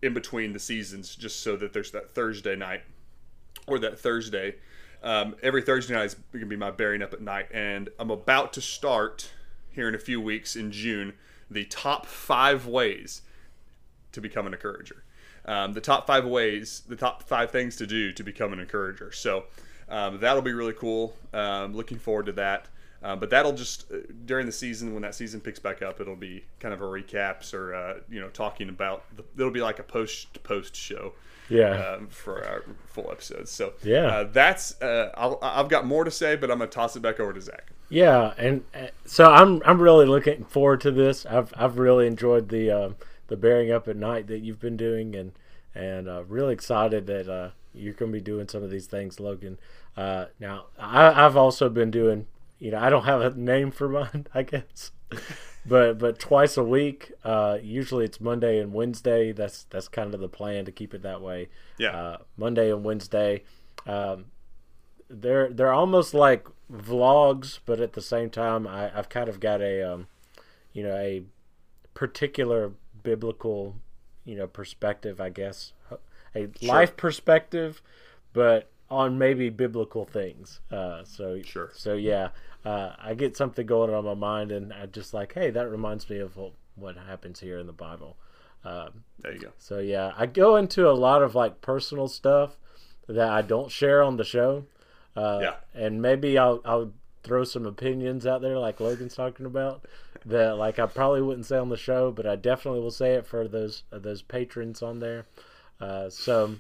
[0.05, 2.83] in between the seasons, just so that there's that Thursday night
[3.67, 4.57] or that Thursday.
[5.03, 8.11] Um, every Thursday night is going to be my bearing up at night, and I'm
[8.11, 9.31] about to start
[9.71, 11.14] here in a few weeks in June
[11.51, 13.23] the top five ways
[14.12, 15.05] to become an encourager.
[15.47, 19.12] Um, the top five ways, the top five things to do to become an encourager.
[19.12, 19.45] So
[19.88, 21.17] um, that'll be really cool.
[21.33, 22.69] Um, looking forward to that.
[23.05, 26.17] Uh, but that'll just uh, during the season when that season picks back up, it'll
[26.17, 29.05] be kind of a recaps or uh, you know talking about.
[29.14, 31.12] The, it'll be like a post post show.
[31.51, 31.73] Yeah.
[31.73, 33.51] Um, for our full episodes.
[33.51, 36.97] So yeah, uh, that's uh, i have got more to say, but I'm gonna toss
[36.97, 37.73] it back over to Zach.
[37.90, 41.27] Yeah, and uh, so I'm I'm really looking forward to this.
[41.27, 45.14] I've I've really enjoyed the um, the bearing up at night that you've been doing,
[45.14, 45.33] and
[45.75, 49.59] and really excited that you're gonna be doing some of these things, Logan.
[49.99, 52.27] now I, I've also been doing
[52.59, 54.90] you know, I don't have a name for mine, I guess.
[55.67, 57.12] but but twice a week.
[57.25, 59.33] Uh, usually it's Monday and Wednesday.
[59.33, 61.49] That's that's kind of the plan to keep it that way.
[61.79, 61.97] Yeah.
[61.97, 63.43] Uh, Monday and Wednesday.
[63.87, 64.27] Um,
[65.09, 69.61] they're they're almost like vlogs, but at the same time, I, I've kind of got
[69.61, 70.09] a um,
[70.73, 71.25] you know a
[71.95, 73.77] particular biblical
[74.25, 75.73] you know perspective, I guess,
[76.35, 76.49] a sure.
[76.62, 77.83] life perspective,
[78.33, 80.61] but on maybe biblical things.
[80.70, 81.70] Uh, so sure.
[81.75, 82.29] So yeah,
[82.64, 86.09] uh, I get something going on my mind, and I just like, hey, that reminds
[86.09, 86.38] me of
[86.77, 88.16] what happens here in the Bible.
[88.64, 89.53] Um, there you go.
[89.59, 92.57] So yeah, I go into a lot of like personal stuff
[93.09, 94.64] that I don't share on the show.
[95.16, 95.55] Uh, yeah.
[95.75, 96.92] And maybe I'll I'll
[97.23, 99.87] throw some opinions out there, like Logan's talking about,
[100.27, 103.27] that like I probably wouldn't say on the show, but I definitely will say it
[103.27, 105.27] for those those patrons on there.
[105.81, 106.57] Uh, so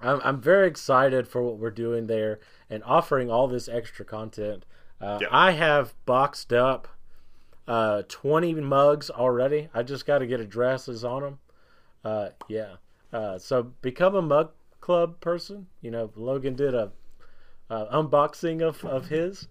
[0.00, 4.64] I'm I'm very excited for what we're doing there and offering all this extra content.
[5.00, 5.30] Uh, yep.
[5.32, 6.88] I have boxed up
[7.68, 9.68] uh, 20 mugs already.
[9.74, 11.38] I just got to get addresses on them.
[12.04, 12.76] Uh, yeah.
[13.12, 15.66] Uh, so become a mug club person.
[15.82, 16.92] You know, Logan did a
[17.70, 19.48] unboxing of, of his,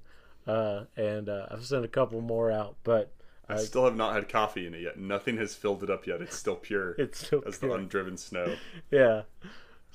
[0.48, 2.76] uh, and uh, I've sent a couple more out.
[2.84, 3.12] But
[3.48, 4.98] I, I, still have not had coffee in it yet.
[4.98, 6.22] Nothing has filled it up yet.
[6.22, 6.96] It's still pure.
[6.98, 7.72] It's still as pure.
[7.72, 8.56] the undriven snow.
[8.92, 9.24] yeah.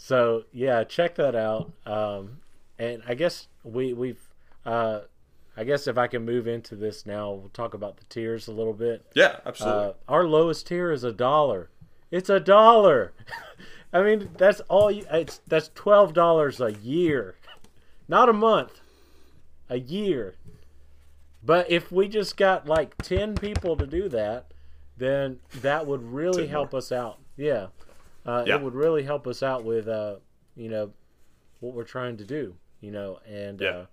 [0.02, 1.70] So yeah, check that out.
[1.84, 2.38] Um,
[2.78, 4.18] and I guess we we've
[4.64, 5.00] uh,
[5.56, 8.52] I guess if I can move into this now, we'll talk about the tiers a
[8.52, 9.04] little bit.
[9.14, 9.84] Yeah, absolutely.
[9.84, 11.68] Uh, our lowest tier is a dollar.
[12.10, 13.12] It's a dollar.
[13.92, 14.90] I mean, that's all.
[14.90, 17.36] You, it's that's twelve dollars a year,
[18.08, 18.80] not a month,
[19.68, 20.34] a year.
[21.44, 24.46] But if we just got like ten people to do that,
[24.96, 27.18] then that would really help us out.
[27.36, 27.66] Yeah.
[28.26, 28.56] Uh, Yeah.
[28.56, 30.16] It would really help us out with, uh,
[30.56, 30.92] you know,
[31.60, 33.20] what we're trying to do, you know.
[33.26, 33.68] And, Yeah.
[33.70, 33.86] uh,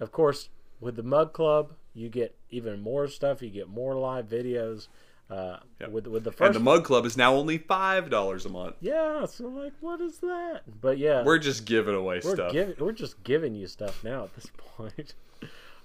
[0.00, 0.48] of course,
[0.80, 3.42] with the Mug Club, you get even more stuff.
[3.42, 4.88] You get more live videos.
[5.30, 5.90] Uh, Yep.
[5.90, 8.76] with, with the first And the Mug Club is now only five dollars a month.
[8.80, 10.62] yeah, so like, what is that?
[10.80, 12.52] But yeah, We're just giving away we're stuff.
[12.52, 15.14] giving we're just giving you stuff now at this point.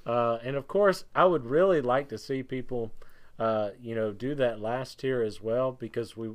[0.05, 2.91] Uh, and of course, I would really like to see people,
[3.39, 6.31] uh, you know, do that last tier as well because we,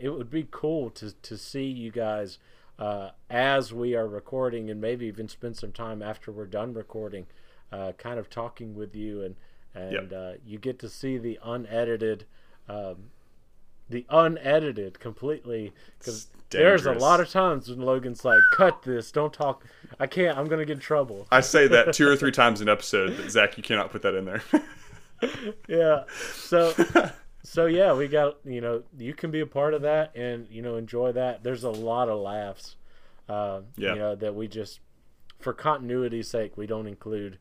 [0.00, 2.38] it would be cool to to see you guys
[2.78, 7.26] uh, as we are recording and maybe even spend some time after we're done recording,
[7.70, 9.36] uh, kind of talking with you and
[9.74, 12.24] and uh, you get to see the unedited.
[12.68, 13.10] Um,
[13.88, 19.10] the unedited completely because there's a lot of times when Logan's like, "Cut this!
[19.10, 19.64] Don't talk.
[19.98, 20.38] I can't.
[20.38, 23.30] I'm gonna get in trouble." I say that two or three times an episode.
[23.30, 24.42] Zach, you cannot put that in there.
[25.68, 26.04] yeah.
[26.34, 26.72] So,
[27.42, 30.62] so yeah, we got you know you can be a part of that and you
[30.62, 31.42] know enjoy that.
[31.42, 32.76] There's a lot of laughs.
[33.28, 33.94] Uh, Yeah.
[33.94, 34.80] You know that we just
[35.38, 37.38] for continuity's sake we don't include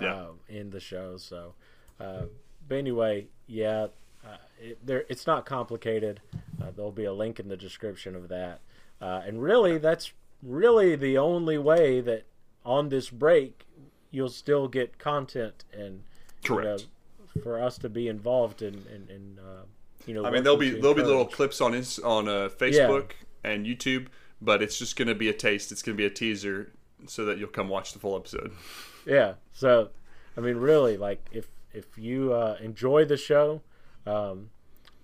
[0.00, 0.14] Yeah.
[0.14, 1.16] uh, in the show.
[1.16, 1.54] So,
[1.98, 2.24] uh,
[2.68, 3.86] but anyway, yeah,
[4.24, 6.20] uh, it, there it's not complicated.
[6.60, 8.60] Uh, there'll be a link in the description of that.
[9.00, 12.24] Uh, and really, that's really the only way that
[12.64, 13.64] on this break
[14.10, 16.02] you'll still get content and
[16.44, 16.86] you know, Correct.
[17.42, 19.62] For us to be involved in in, in uh,
[20.06, 20.24] you know.
[20.24, 23.12] I mean, there'll be there'll be little clips on his on uh, Facebook
[23.44, 24.08] and YouTube,
[24.40, 25.72] but it's just going to be a taste.
[25.72, 26.72] It's going to be a teaser,
[27.06, 28.52] so that you'll come watch the full episode.
[29.06, 29.34] Yeah.
[29.52, 29.90] So,
[30.36, 33.62] I mean, really, like if if you uh, enjoy the show,
[34.06, 34.50] um,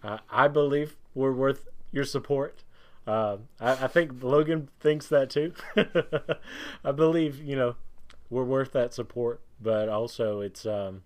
[0.02, 2.62] I, I believe we're worth your support.
[3.06, 5.54] Uh, I, I think Logan thinks that too.
[6.84, 7.76] I believe you know
[8.30, 11.02] we're worth that support, but also it's um,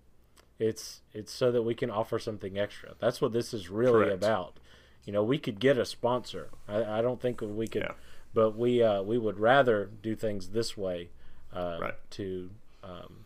[0.61, 2.93] it's it's so that we can offer something extra.
[2.99, 4.23] That's what this is really Correct.
[4.23, 4.57] about.
[5.05, 6.49] You know, we could get a sponsor.
[6.67, 7.93] I, I don't think we could, Yeah.
[8.33, 11.09] but we uh, we would rather do things this way
[11.53, 11.95] uh, Right.
[12.11, 12.51] to
[12.83, 13.25] um,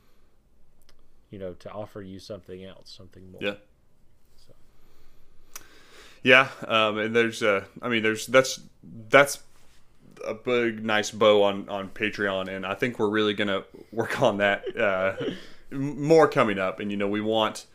[1.30, 3.42] you know to offer you something else, something more.
[3.42, 3.56] Yeah.
[6.24, 8.60] Yeah, um, and there's, uh, I mean, there's that's
[9.10, 9.44] that's
[10.26, 14.38] a big, nice bow on on Patreon, and I think we're really gonna work on
[14.38, 15.14] that uh,
[15.72, 16.80] more coming up.
[16.80, 17.66] And you know, we want,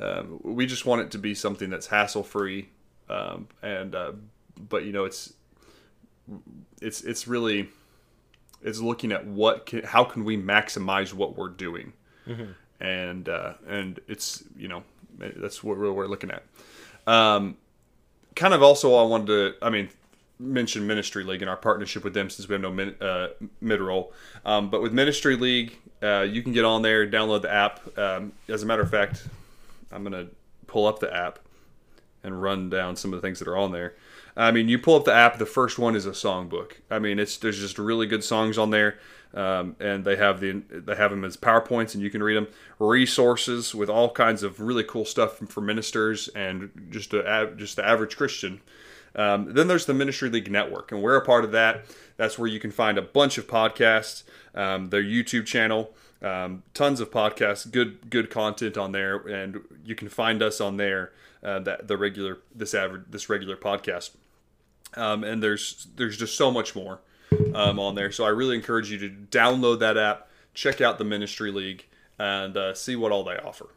[0.00, 2.68] um, we just want it to be something that's hassle free,
[3.08, 4.12] um, and uh,
[4.68, 5.32] but you know, it's
[6.80, 7.68] it's it's really
[8.62, 11.92] it's looking at what can, how can we maximize what we're doing,
[12.80, 14.82] and uh, and it's you know
[15.18, 16.42] that's what we're, we're looking at.
[17.06, 17.56] Um,
[18.34, 19.88] kind of also I wanted to I mean
[20.38, 23.28] mention Ministry League and our partnership with them since we have no min, uh,
[23.60, 24.12] mid roll.
[24.44, 27.98] Um, but with Ministry League, uh, you can get on there, download the app.
[27.98, 29.26] Um, as a matter of fact,
[29.90, 30.28] I'm gonna
[30.66, 31.38] pull up the app
[32.22, 33.94] and run down some of the things that are on there.
[34.36, 35.38] I mean, you pull up the app.
[35.38, 36.74] The first one is a songbook.
[36.90, 38.98] I mean, it's there's just really good songs on there,
[39.34, 42.46] um, and they have the they have them as powerpoints, and you can read them.
[42.78, 47.84] Resources with all kinds of really cool stuff for ministers and just a just the
[47.84, 48.60] average Christian.
[49.18, 51.84] Um, then there's the Ministry League Network, and we're a part of that.
[52.16, 54.22] That's where you can find a bunch of podcasts,
[54.54, 55.92] um, their YouTube channel,
[56.22, 60.76] um, tons of podcasts, good good content on there, and you can find us on
[60.76, 61.12] there.
[61.42, 64.10] Uh, that the regular this average this regular podcast,
[64.94, 67.00] um, and there's there's just so much more
[67.54, 68.10] um, on there.
[68.10, 71.86] So I really encourage you to download that app, check out the Ministry League,
[72.18, 73.68] and uh, see what all they offer.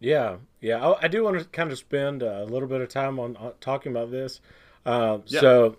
[0.00, 0.86] Yeah, yeah.
[0.86, 3.52] I, I do want to kind of spend a little bit of time on, on
[3.60, 4.40] talking about this.
[4.84, 5.40] Uh, Yeah.
[5.40, 5.76] So,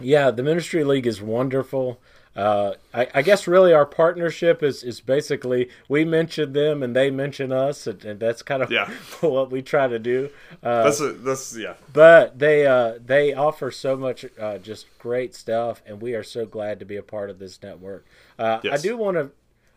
[0.00, 1.98] yeah, the Ministry League is wonderful.
[2.34, 7.10] Uh, I, I guess really our partnership is, is basically we mention them and they
[7.10, 8.88] mention us, and, and that's kind of Yeah.
[9.20, 10.30] what we try to do.
[10.62, 15.34] Uh, That's a, that's yeah but they uh, they offer so much uh, just great
[15.34, 18.06] stuff, and we are so glad to be a part of this network.
[18.38, 19.30] Uh, I do want to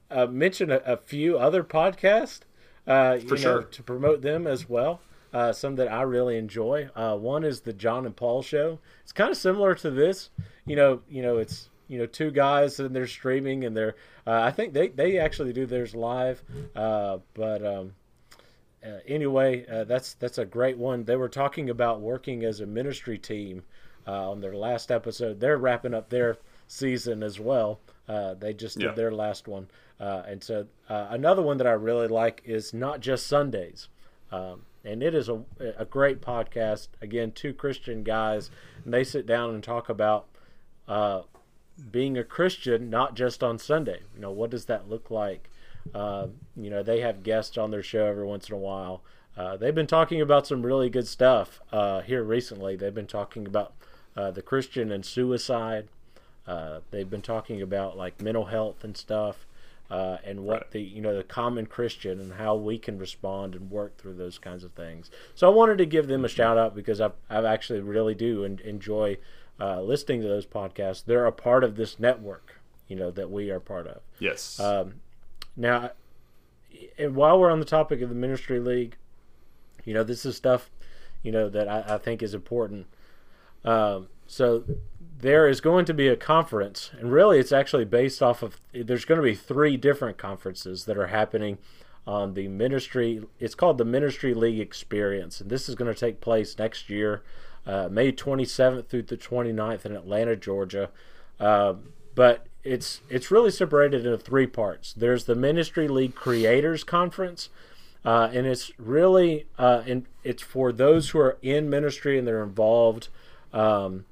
[0.10, 2.40] uh, mention a, a few other podcasts,
[2.88, 3.64] uh, you know, sure.
[3.64, 5.02] to promote them as well.
[5.34, 6.90] Uh, some that I really enjoy.
[6.96, 8.80] Uh, one is the John and Paul Show.
[9.04, 10.30] It's kind of similar to this.
[10.66, 13.96] You know, you know, it's you know two guys and they're streaming and they're.
[14.26, 16.44] Uh, I think they they actually do theirs live,
[16.76, 17.66] uh, but.
[17.66, 17.94] Um,
[18.86, 21.06] uh, anyway, uh, that's that's a great one.
[21.06, 23.64] They were talking about working as a ministry team
[24.08, 25.40] uh, on their last episode.
[25.40, 27.80] They're wrapping up their season as well.
[28.08, 28.92] Uh, they just did Yeah.
[28.94, 29.68] their last one,
[30.00, 33.88] uh, and so uh, another one that I really like is not just Sundays,
[34.32, 35.42] um, and it is a
[35.78, 36.90] a great podcast.
[37.02, 38.52] Again, two Christian guys,
[38.84, 40.28] and they sit down and talk about
[40.88, 41.22] uh,
[41.92, 44.02] being a Christian, not just on Sunday.
[44.14, 45.50] You know, what does that look like?
[45.94, 49.02] Uh, you know, they have guests on their show every once in a while.
[49.38, 52.76] uh, they've been talking about some really good stuff uh, here recently.
[52.78, 53.74] They've been talking about
[54.16, 55.88] uh, the Christian and suicide.
[56.48, 59.46] Uh, they've been talking about like mental health and stuff,
[59.90, 60.72] uh, and what Right.
[60.72, 64.38] the you know the common Christian and how we can respond and work through those
[64.38, 65.10] kinds of things.
[65.34, 68.44] So I wanted to give them a shout out because I I actually really do
[68.44, 69.18] and enjoy
[69.60, 71.04] uh, listening to those podcasts.
[71.06, 74.02] They're a part of this network, you know, that we are part of.
[74.20, 74.60] Yes.
[74.60, 74.96] Um,
[75.56, 75.92] now,
[76.98, 78.98] and while we're on the topic of the ministry league,
[79.86, 80.70] you know, this is stuff,
[81.24, 82.88] you know, that I, I think is important.
[83.64, 84.64] Um, so
[85.26, 88.58] there is going to be a conference, and really, it's actually based off of.
[88.72, 91.58] There's going to be three different conferences that are happening
[92.06, 93.24] on the ministry.
[93.40, 97.24] It's called the Ministry League Experience, and this is going to take place next year,
[97.66, 100.92] uh, May 27th through the 29th in Atlanta, Georgia.
[101.40, 101.74] Uh,
[102.14, 104.94] but it's it's really separated into three parts.
[104.94, 107.50] There's the Ministry League Creators Conference,
[108.06, 112.44] uh, and it's really uh, in, it's for those who are in ministry and they're
[112.44, 113.08] involved,
[113.54, 114.06] um,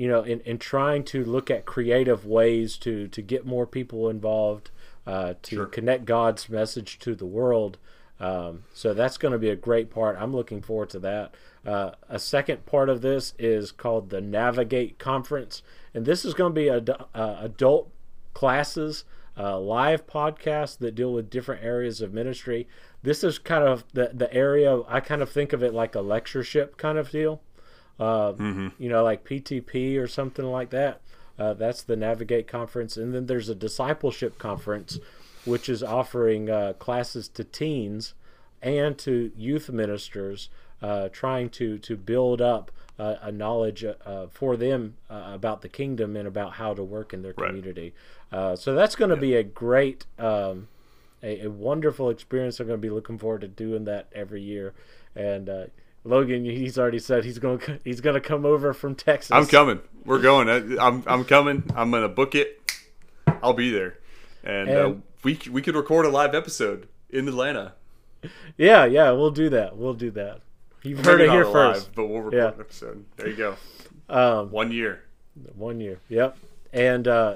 [0.00, 4.08] you know, in, in trying to look at creative ways to to get more people
[4.08, 4.70] involved,
[5.06, 5.66] uh, to Sure.
[5.66, 7.76] connect God's message to the world.
[8.18, 10.16] Um, so that's going to be a great part.
[10.18, 11.34] I'm looking forward to that.
[11.66, 15.62] Uh, a second part of this is called the Navigate Conference,
[15.94, 16.82] and this is going to be a,
[17.14, 17.90] uh, adult
[18.32, 19.04] classes,
[19.36, 22.66] uh, live podcasts that deal with different areas of ministry.
[23.02, 26.00] This is kind of the the area I kind of think of it like a
[26.00, 27.42] lectureship kind of deal.
[28.00, 28.32] Uh,
[28.78, 31.00] You know, like PTP or something like that.
[31.38, 34.98] Uh, that's the Navigate conference, and then there's a discipleship conference,
[35.44, 38.14] which is offering uh, classes to teens
[38.62, 40.50] and to youth ministers,
[40.82, 45.68] uh, trying to to build up uh, a knowledge uh, for them uh, about the
[45.68, 47.94] kingdom and about how to work in their community.
[48.30, 50.68] Uh, so that's going to be a great, um,
[51.22, 52.60] a, a wonderful experience.
[52.60, 54.74] I'm going to be looking forward to doing that every year.
[55.16, 55.64] And uh,
[56.04, 59.30] Logan, he's already said he's going to he's going to come over from Texas.
[59.32, 59.80] I'm coming.
[60.04, 60.48] We're going.
[60.48, 61.64] I- I'm I'm coming.
[61.76, 62.56] I'm gonna book it.
[63.42, 63.98] I'll be there,
[64.42, 67.74] and, uh, we we could record a live episode in Atlanta.
[68.56, 69.76] Yeah, yeah, we'll do that.
[69.76, 70.40] We'll do that.
[70.82, 71.94] You've heard it here a live, first.
[71.94, 72.48] but we'll record Yeah.
[72.54, 73.04] an episode.
[73.16, 73.56] There you go.
[74.08, 75.04] Um, One year.
[75.54, 75.98] One year.
[76.08, 76.36] Yep.
[76.72, 77.34] And uh,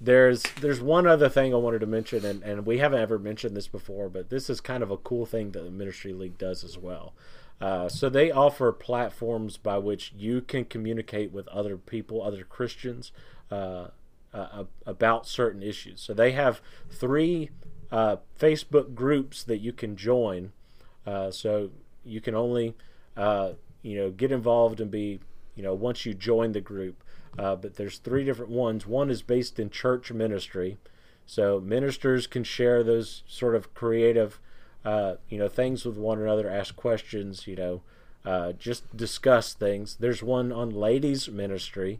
[0.00, 3.56] there's there's one other thing I wanted to mention, and, and we haven't ever mentioned
[3.56, 6.64] this before, but this is kind of a cool thing that the Ministry League does
[6.64, 7.12] as well.
[7.60, 13.12] Uh, so they offer platforms by which you can communicate with other people, other Christians,
[13.50, 13.88] uh,
[14.34, 16.00] uh, about certain issues.
[16.00, 17.50] So they have three
[17.90, 20.52] uh, Facebook groups that you can join.
[21.06, 21.70] Uh, so
[22.04, 22.74] you can only,
[23.16, 25.20] you know, get involved and be,
[25.54, 27.02] you know, once you join the group.
[27.36, 28.86] But there's three different ones.
[28.86, 30.76] One is based in church ministry,
[31.24, 34.40] so ministers can share those sort of creative,
[34.86, 37.82] uh, you know, things with one another, ask questions, you know,
[38.24, 39.96] uh, just discuss things.
[39.98, 41.98] There's one on ladies ministry,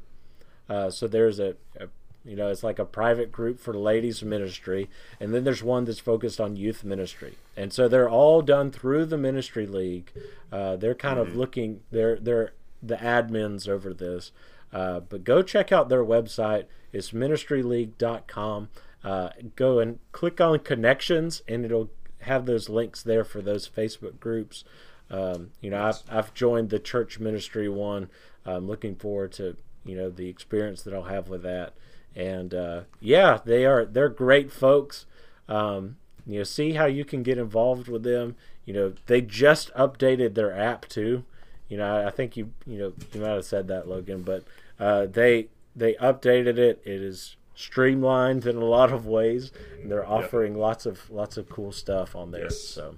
[0.68, 1.88] uh, so there's a, a,
[2.24, 5.98] you know, it's like a private group for ladies ministry, and then there's one that's
[5.98, 10.12] focused on youth ministry, and so they're all done through the ministry league.
[10.52, 14.30] Uh, they're kind of looking, they're they're the admins over this,
[14.72, 16.66] uh, but go check out their website.
[16.92, 18.68] It's ministryleague.com.
[19.02, 21.90] Uh, go and click on connections, and it'll
[22.26, 24.64] have those links there for those Facebook groups.
[25.10, 28.08] Um, you know, I've, I've joined the church ministry one.
[28.44, 31.74] I'm looking forward to you know the experience that I'll have with that.
[32.14, 35.06] And uh, yeah, they are they're great folks.
[35.48, 35.96] Um,
[36.26, 38.36] you know, see how you can get involved with them.
[38.64, 41.24] You know, they just updated their app too.
[41.68, 44.44] You know, I, I think you you know you might have said that, Logan, but
[44.80, 46.80] uh, they they updated it.
[46.84, 49.50] It is streamlined in a lot of ways,
[49.82, 52.44] and they're offering lots of lots of cool stuff on there.
[52.44, 52.60] Yes.
[52.60, 52.96] So,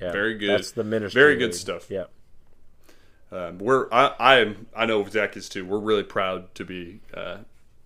[0.00, 0.58] yeah, Very good.
[0.58, 1.20] That's the ministry.
[1.20, 1.54] Very good league.
[1.54, 1.90] stuff.
[1.90, 2.04] Yeah.
[3.30, 5.64] Um, we're I, I am I know Zach is too.
[5.64, 7.38] We're really proud to be uh,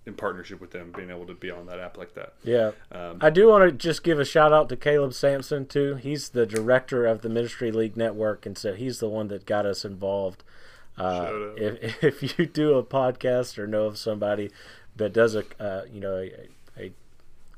[0.06, 2.34] in partnership with them, being able to be on that app like that.
[2.44, 2.72] Yeah.
[2.92, 5.96] Um, I do want to just give a shout out to Caleb Sampson too.
[5.96, 9.66] He's the director of the Ministry League Network, and so he's the one that got
[9.66, 10.44] us involved.
[10.96, 14.50] Uh, if if you do a podcast or know of somebody
[14.98, 16.92] that does a uh, you know a, a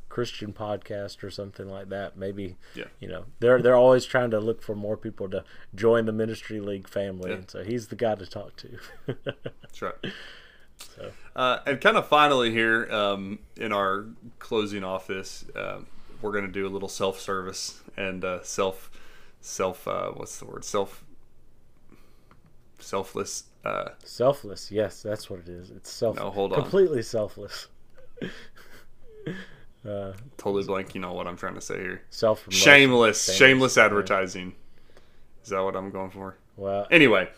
[0.09, 2.85] Christian podcast or something like that, maybe Yeah.
[3.01, 6.61] you know they're they're always trying to look for more people to join the Ministry
[6.61, 7.37] League family, Yeah.
[7.37, 8.79] and so he's the guy to talk to.
[9.25, 9.95] That's right.
[10.97, 11.13] So.
[11.37, 14.07] Uh, and kind of finally here um, in our
[14.39, 15.87] closing off this, um,
[16.23, 18.91] we're going to do a little self service and uh, self
[19.43, 21.05] self uh, what's the word self
[22.91, 23.45] selfless.
[23.65, 25.71] Uh, Selfless, yes, that's what it is.
[25.71, 26.63] It's self, No, hold on.
[26.63, 27.69] completely selfless.
[29.89, 30.95] uh, totally blank.
[30.95, 32.03] You know what I'm trying to say here.
[32.11, 33.39] self Shameless, Famous.
[33.39, 33.85] shameless Yeah.
[33.85, 34.55] advertising.
[35.43, 36.37] Is that what I'm going for?
[36.57, 37.29] Well, Anyway,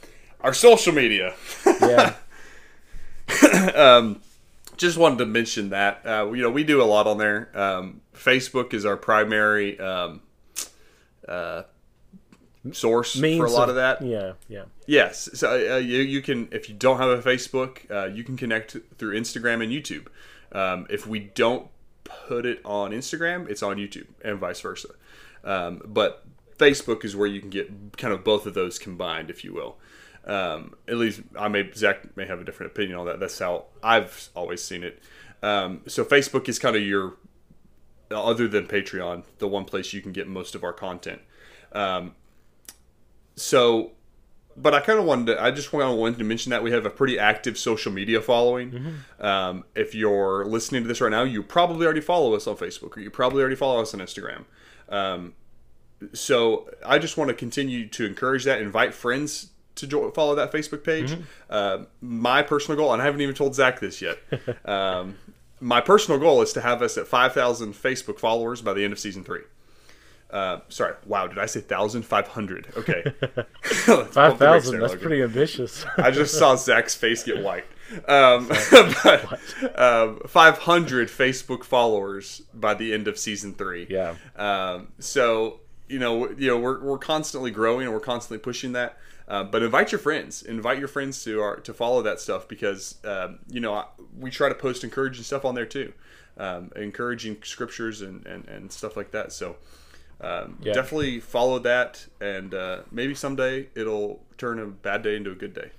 [0.40, 1.34] our social media.
[1.80, 2.14] yeah,
[3.74, 4.20] um,
[4.76, 7.50] just wanted to mention that uh, you know we do a lot on there.
[7.54, 10.22] Um, Facebook is our primary um,
[11.28, 11.62] uh,
[12.70, 14.02] source means for a lot of, that.
[14.02, 18.06] Yeah, yeah, Yes, so uh, you you can if you don't have a Facebook, uh,
[18.06, 20.06] you can connect through Instagram and YouTube.
[20.52, 21.68] Um, if we don't
[22.04, 24.88] put it on Instagram, it's on YouTube, and vice versa.
[25.44, 26.24] Um, but
[26.56, 29.76] Facebook is where you can get kind of both of those combined, if you will.
[30.24, 33.18] Um, at least I may Zach may have a different opinion on that.
[33.18, 35.02] That's how I've always seen it.
[35.42, 37.16] Um, so Facebook is kind of your
[38.10, 41.22] other than Patreon, the one place you can get most of our content.
[41.72, 42.14] Um,
[43.36, 43.92] so
[44.56, 46.70] but I kind of wanted to, I just kind of wanted to mention that we
[46.72, 48.96] have a pretty active social media following.
[49.20, 52.96] Um, if you're listening to this right now, you probably already follow us on Facebook
[52.96, 54.44] or you probably already follow us on Instagram.
[54.88, 55.34] Um,
[56.12, 60.52] so I just want to continue to encourage that, invite friends to jo- follow that
[60.52, 61.16] Facebook page.
[61.48, 64.18] Uh, my personal goal, and I haven't even told Zach this yet.
[64.66, 65.16] um,
[65.60, 68.98] my personal goal is to have us at 5,000 Facebook followers by the end of
[68.98, 69.42] season three.
[70.32, 72.72] Uh, sorry, wow, did I say 1,500?
[72.76, 73.04] Okay,
[73.62, 74.80] five thousand.
[74.80, 75.84] That's pretty ambitious.
[75.98, 77.66] I just saw Zach's face get white.
[78.08, 79.38] Um, but
[79.76, 83.86] um, 500 Facebook followers by the end of season three.
[83.90, 84.14] Yeah.
[84.36, 88.96] Um, so you know, you know, we're, we're constantly growing and we're constantly pushing that.
[89.28, 90.42] Uh, but invite your friends.
[90.42, 93.84] Invite your friends to our to follow that stuff because um, you know I,
[94.18, 95.92] we try to post encouraging stuff on there too,
[96.38, 99.32] um, encouraging scriptures and, and, and stuff like that.
[99.32, 99.56] So.
[100.22, 100.72] Um, Yeah.
[100.72, 105.54] Definitely follow that, and uh, maybe someday it'll turn a bad day into a good
[105.54, 105.70] day.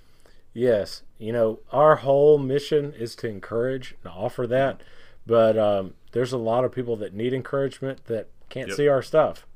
[0.54, 4.82] Yes, you know, our whole mission is to encourage and offer that,
[5.26, 8.78] but um, there's a lot of people that need encouragement that can't Yep.
[8.78, 9.48] see our stuff,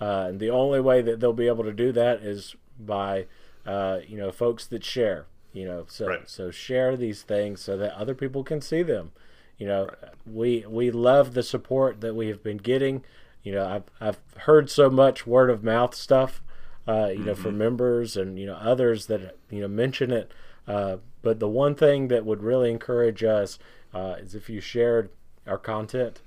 [0.00, 3.26] uh, and the only way that they'll be able to do that is by,
[3.64, 5.26] uh, you know, folks that share.
[5.54, 6.28] You know, so Right.
[6.28, 9.12] so share these things so that other people can see them.
[9.58, 9.90] You know,
[10.26, 13.04] we we love the support that we have been getting.
[13.42, 16.42] You know, I've I've heard so much word of mouth stuff
[16.86, 20.32] uh, you know, from members and you know others that you know mention it.
[20.66, 23.58] Uh, but the one thing that would really encourage us
[23.94, 25.10] uh, is if you shared
[25.46, 26.20] our content.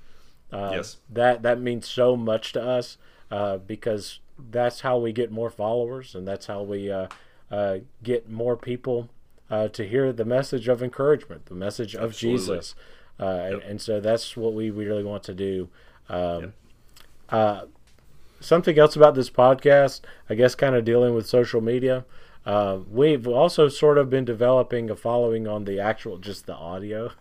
[0.52, 0.98] Uh, Yes.
[1.10, 2.98] that that means so much to us
[3.32, 7.08] uh, because that's how we get more followers and that's how we uh,
[7.50, 9.08] uh, get more people
[9.50, 12.38] uh, to hear the message of encouragement, the message of Absolutely.
[12.38, 12.74] Jesus,
[13.18, 15.68] uh, and, and so that's what we really want to do.
[16.08, 16.52] Um,
[17.30, 17.62] uh,
[18.40, 22.04] something else about this podcast, I guess, kind of dealing with social media.
[22.44, 27.12] Uh, we've also sort of been developing a following on the actual, just the audio.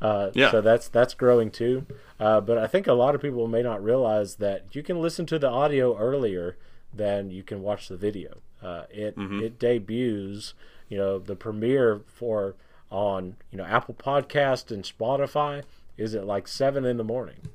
[0.00, 0.50] Uh, Yeah.
[0.50, 1.84] So that's that's growing too.
[2.18, 5.26] Uh, but I think a lot of people may not realize that you can listen
[5.26, 6.56] to the audio earlier
[6.94, 8.38] than you can watch the video.
[8.62, 10.54] Uh, it it debuts,
[10.88, 12.54] you know, the premiere for
[12.90, 15.62] on you know Apple Podcast and Spotify
[15.98, 17.48] is at like seven in the morning.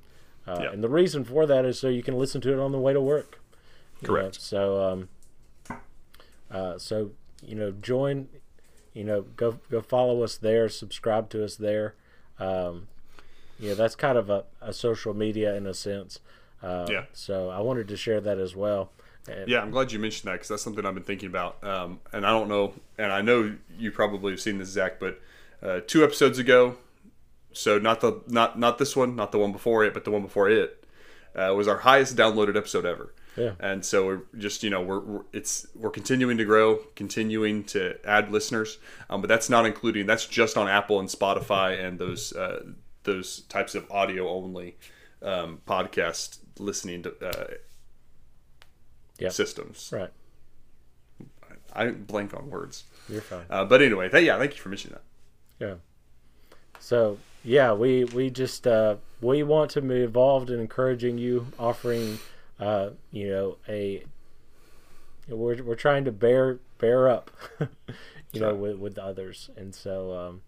[0.47, 0.71] Uh, Yeah.
[0.71, 2.93] And the reason for that is so you can listen to it on the way
[2.93, 3.39] to work.
[4.01, 4.13] you know.
[4.13, 4.41] Correct.
[4.41, 5.09] So, um,
[6.51, 7.11] uh, so
[7.43, 8.27] you know, join.
[8.93, 10.69] You know, go go follow us there.
[10.69, 11.95] Subscribe to us there.
[12.39, 12.87] Um,
[13.59, 16.19] know, that's kind of a, a social media in a sense.
[16.61, 17.05] Uh, Yeah.
[17.13, 18.91] So I wanted to share that as well.
[19.27, 21.63] And, Yeah, I'm glad you mentioned that because that's something I've been thinking about.
[21.63, 25.21] Um, and I don't know, and I know you probably have seen this, Zach, but
[25.61, 26.77] uh, two episodes ago,
[27.55, 30.21] so not the not not this one, not the one before it, but the one
[30.21, 30.85] before it,
[31.35, 33.13] uh, was our highest downloaded episode ever.
[33.37, 33.51] Yeah.
[33.59, 37.97] And so we're just you know we're, we're it's we're continuing to grow, continuing to
[38.07, 38.77] add listeners,
[39.09, 42.63] um, but that's not including that's just on Apple and Spotify and those uh,
[43.03, 44.77] those types of audio only
[45.21, 47.47] um, podcast listening to, uh,
[49.19, 49.29] Yeah.
[49.29, 49.89] systems.
[49.93, 50.11] Right.
[51.73, 52.85] I blank on words.
[53.09, 53.45] You're fine.
[53.49, 54.97] Uh, but anyway, th- yeah, thank you for mentioning
[55.59, 55.65] that.
[55.65, 55.75] Yeah.
[56.79, 62.19] So yeah, we we just uh, we want to be involved in encouraging you, offering
[62.59, 64.03] uh, you know a
[65.27, 67.31] we're we're trying to bear bear up,
[68.31, 70.41] you know, with with others, and so um,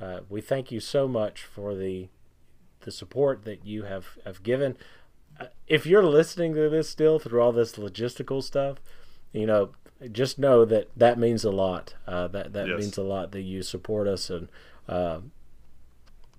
[0.00, 2.08] uh, we thank you so much for the
[2.80, 4.76] the support that you have have given.
[5.38, 8.78] Uh, if you're listening to this still through all this logistical stuff,
[9.32, 9.70] you know,
[10.12, 11.94] just know that that means a lot.
[12.06, 12.78] Uh, that that Yes.
[12.78, 14.48] means a lot that you support us, and
[14.88, 15.18] uh,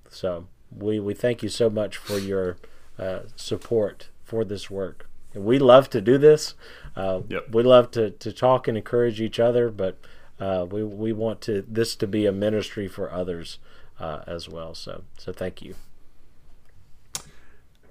[0.10, 2.58] so we we thank you so much for your
[3.00, 5.10] uh, support for this work.
[5.34, 6.56] And we love to do this.
[6.96, 7.50] Uh, Yep.
[7.52, 10.00] We love to, to talk and encourage each other, but
[10.40, 13.60] uh, we we want to this to be a ministry for others
[14.00, 14.74] uh, as well.
[14.74, 15.76] So so thank you.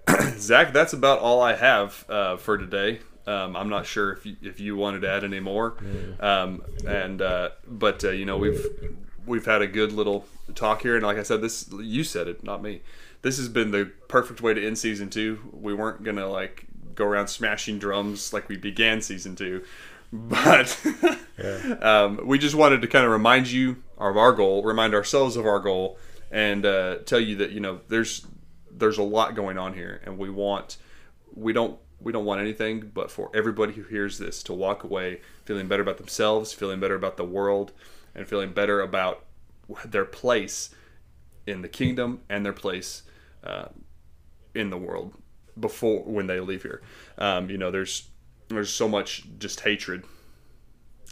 [0.39, 3.01] Zach, that's about all I have uh, for today.
[3.27, 5.77] Um, I'm not sure if you, if you wanted to add any more.
[6.21, 8.65] Um, and uh, but uh, you know we've
[9.27, 12.43] we've had a good little talk here, and like I said, this you said it,
[12.43, 12.83] not me.
[13.23, 15.41] This has been the perfect way to end season two.
[15.53, 19.65] We weren't gonna like go around smashing drums like we began season two,
[20.13, 20.79] but
[21.83, 25.47] um, we just wanted to kind of remind you of our goal, remind ourselves of
[25.47, 25.99] our goal,
[26.31, 28.27] and uh, tell you that you know there's
[28.71, 30.77] there's a lot going on here, and we want
[31.35, 35.21] we don't we don't want anything but for everybody who hears this to walk away
[35.45, 37.73] feeling better about themselves, feeling better about the world,
[38.17, 39.25] and feeling better about
[39.85, 40.71] their place
[41.47, 43.03] in the kingdom and their place
[43.45, 43.67] uh,
[44.55, 45.15] in the world
[45.59, 46.83] before when they leave here.
[47.19, 48.09] Um, you know, there's
[48.49, 50.03] there's so much just hatred.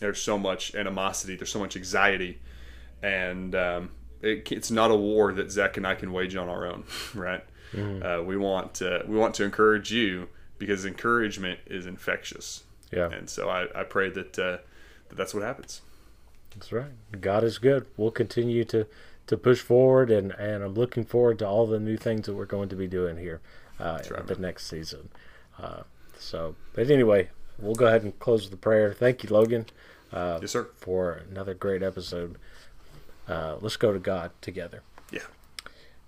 [0.00, 1.36] There's so much animosity.
[1.36, 2.40] There's so much anxiety,
[3.02, 3.90] and um,
[4.20, 6.84] it, it's not a war that Zach and I can wage on our own,
[7.14, 7.44] right?
[8.02, 10.28] Uh, we want uh, we want to encourage you
[10.58, 12.64] because encouragement is infectious.
[12.92, 13.10] Yeah.
[13.10, 14.58] And so I, I pray that, uh,
[15.08, 15.80] that that's what happens.
[16.54, 16.92] That's right.
[17.20, 17.86] God is good.
[17.96, 18.86] We'll continue to,
[19.26, 22.44] to push forward, and, and I'm looking forward to all the new things that we're
[22.44, 23.40] going to be doing here
[23.80, 25.08] uh, in right, the next season.
[25.60, 25.82] Uh,
[26.18, 28.92] so, but anyway, we'll go ahead and close the prayer.
[28.92, 29.66] Thank you, Logan,
[30.12, 30.68] uh, Yes, sir.
[30.76, 32.36] for another great episode.
[33.28, 34.82] Uh, let's go to God together.
[35.10, 35.22] Yeah.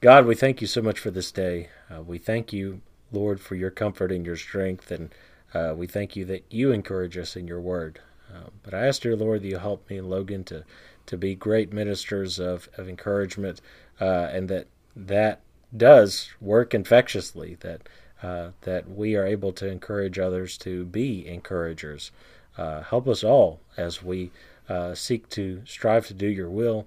[0.00, 1.70] God, we thank you so much for this day.
[1.90, 5.14] Uh, we thank you, Lord, for your comfort and your strength, and
[5.54, 8.00] uh, we thank you that you encourage us in your word.
[8.36, 10.64] Uh, but I ask, dear Lord, that you help me and Logan to,
[11.06, 13.60] to be great ministers of, of encouragement,
[14.00, 15.40] uh, and that that
[15.76, 17.88] does work infectiously, that,
[18.22, 22.10] uh, that we are able to encourage others to be encouragers.
[22.56, 24.30] Uh, help us all as we
[24.68, 26.86] uh, seek to strive to do your will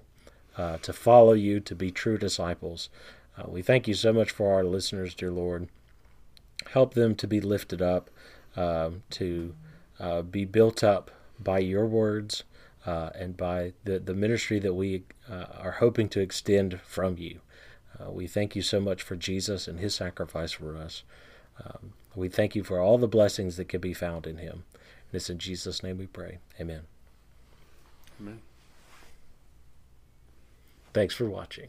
[0.58, 2.88] uh, to follow you, to be true disciples.
[3.38, 5.68] Uh, we thank you so much for our listeners, dear Lord.
[6.72, 8.10] Help them to be lifted up,
[8.56, 9.54] um, to
[10.30, 11.10] be built up
[11.42, 12.44] by your words
[12.86, 17.40] uh, and by the, the ministry that we uh, are hoping to extend from you.
[17.98, 21.02] Uh, we thank you so much for Jesus and his sacrifice for us.
[21.64, 24.64] Um, we thank you for all the blessings that can be found in him.
[24.72, 26.38] And it's in Jesus' name we pray.
[26.60, 26.82] Amen.
[28.20, 28.40] Amen.
[30.92, 31.68] Thanks for watching.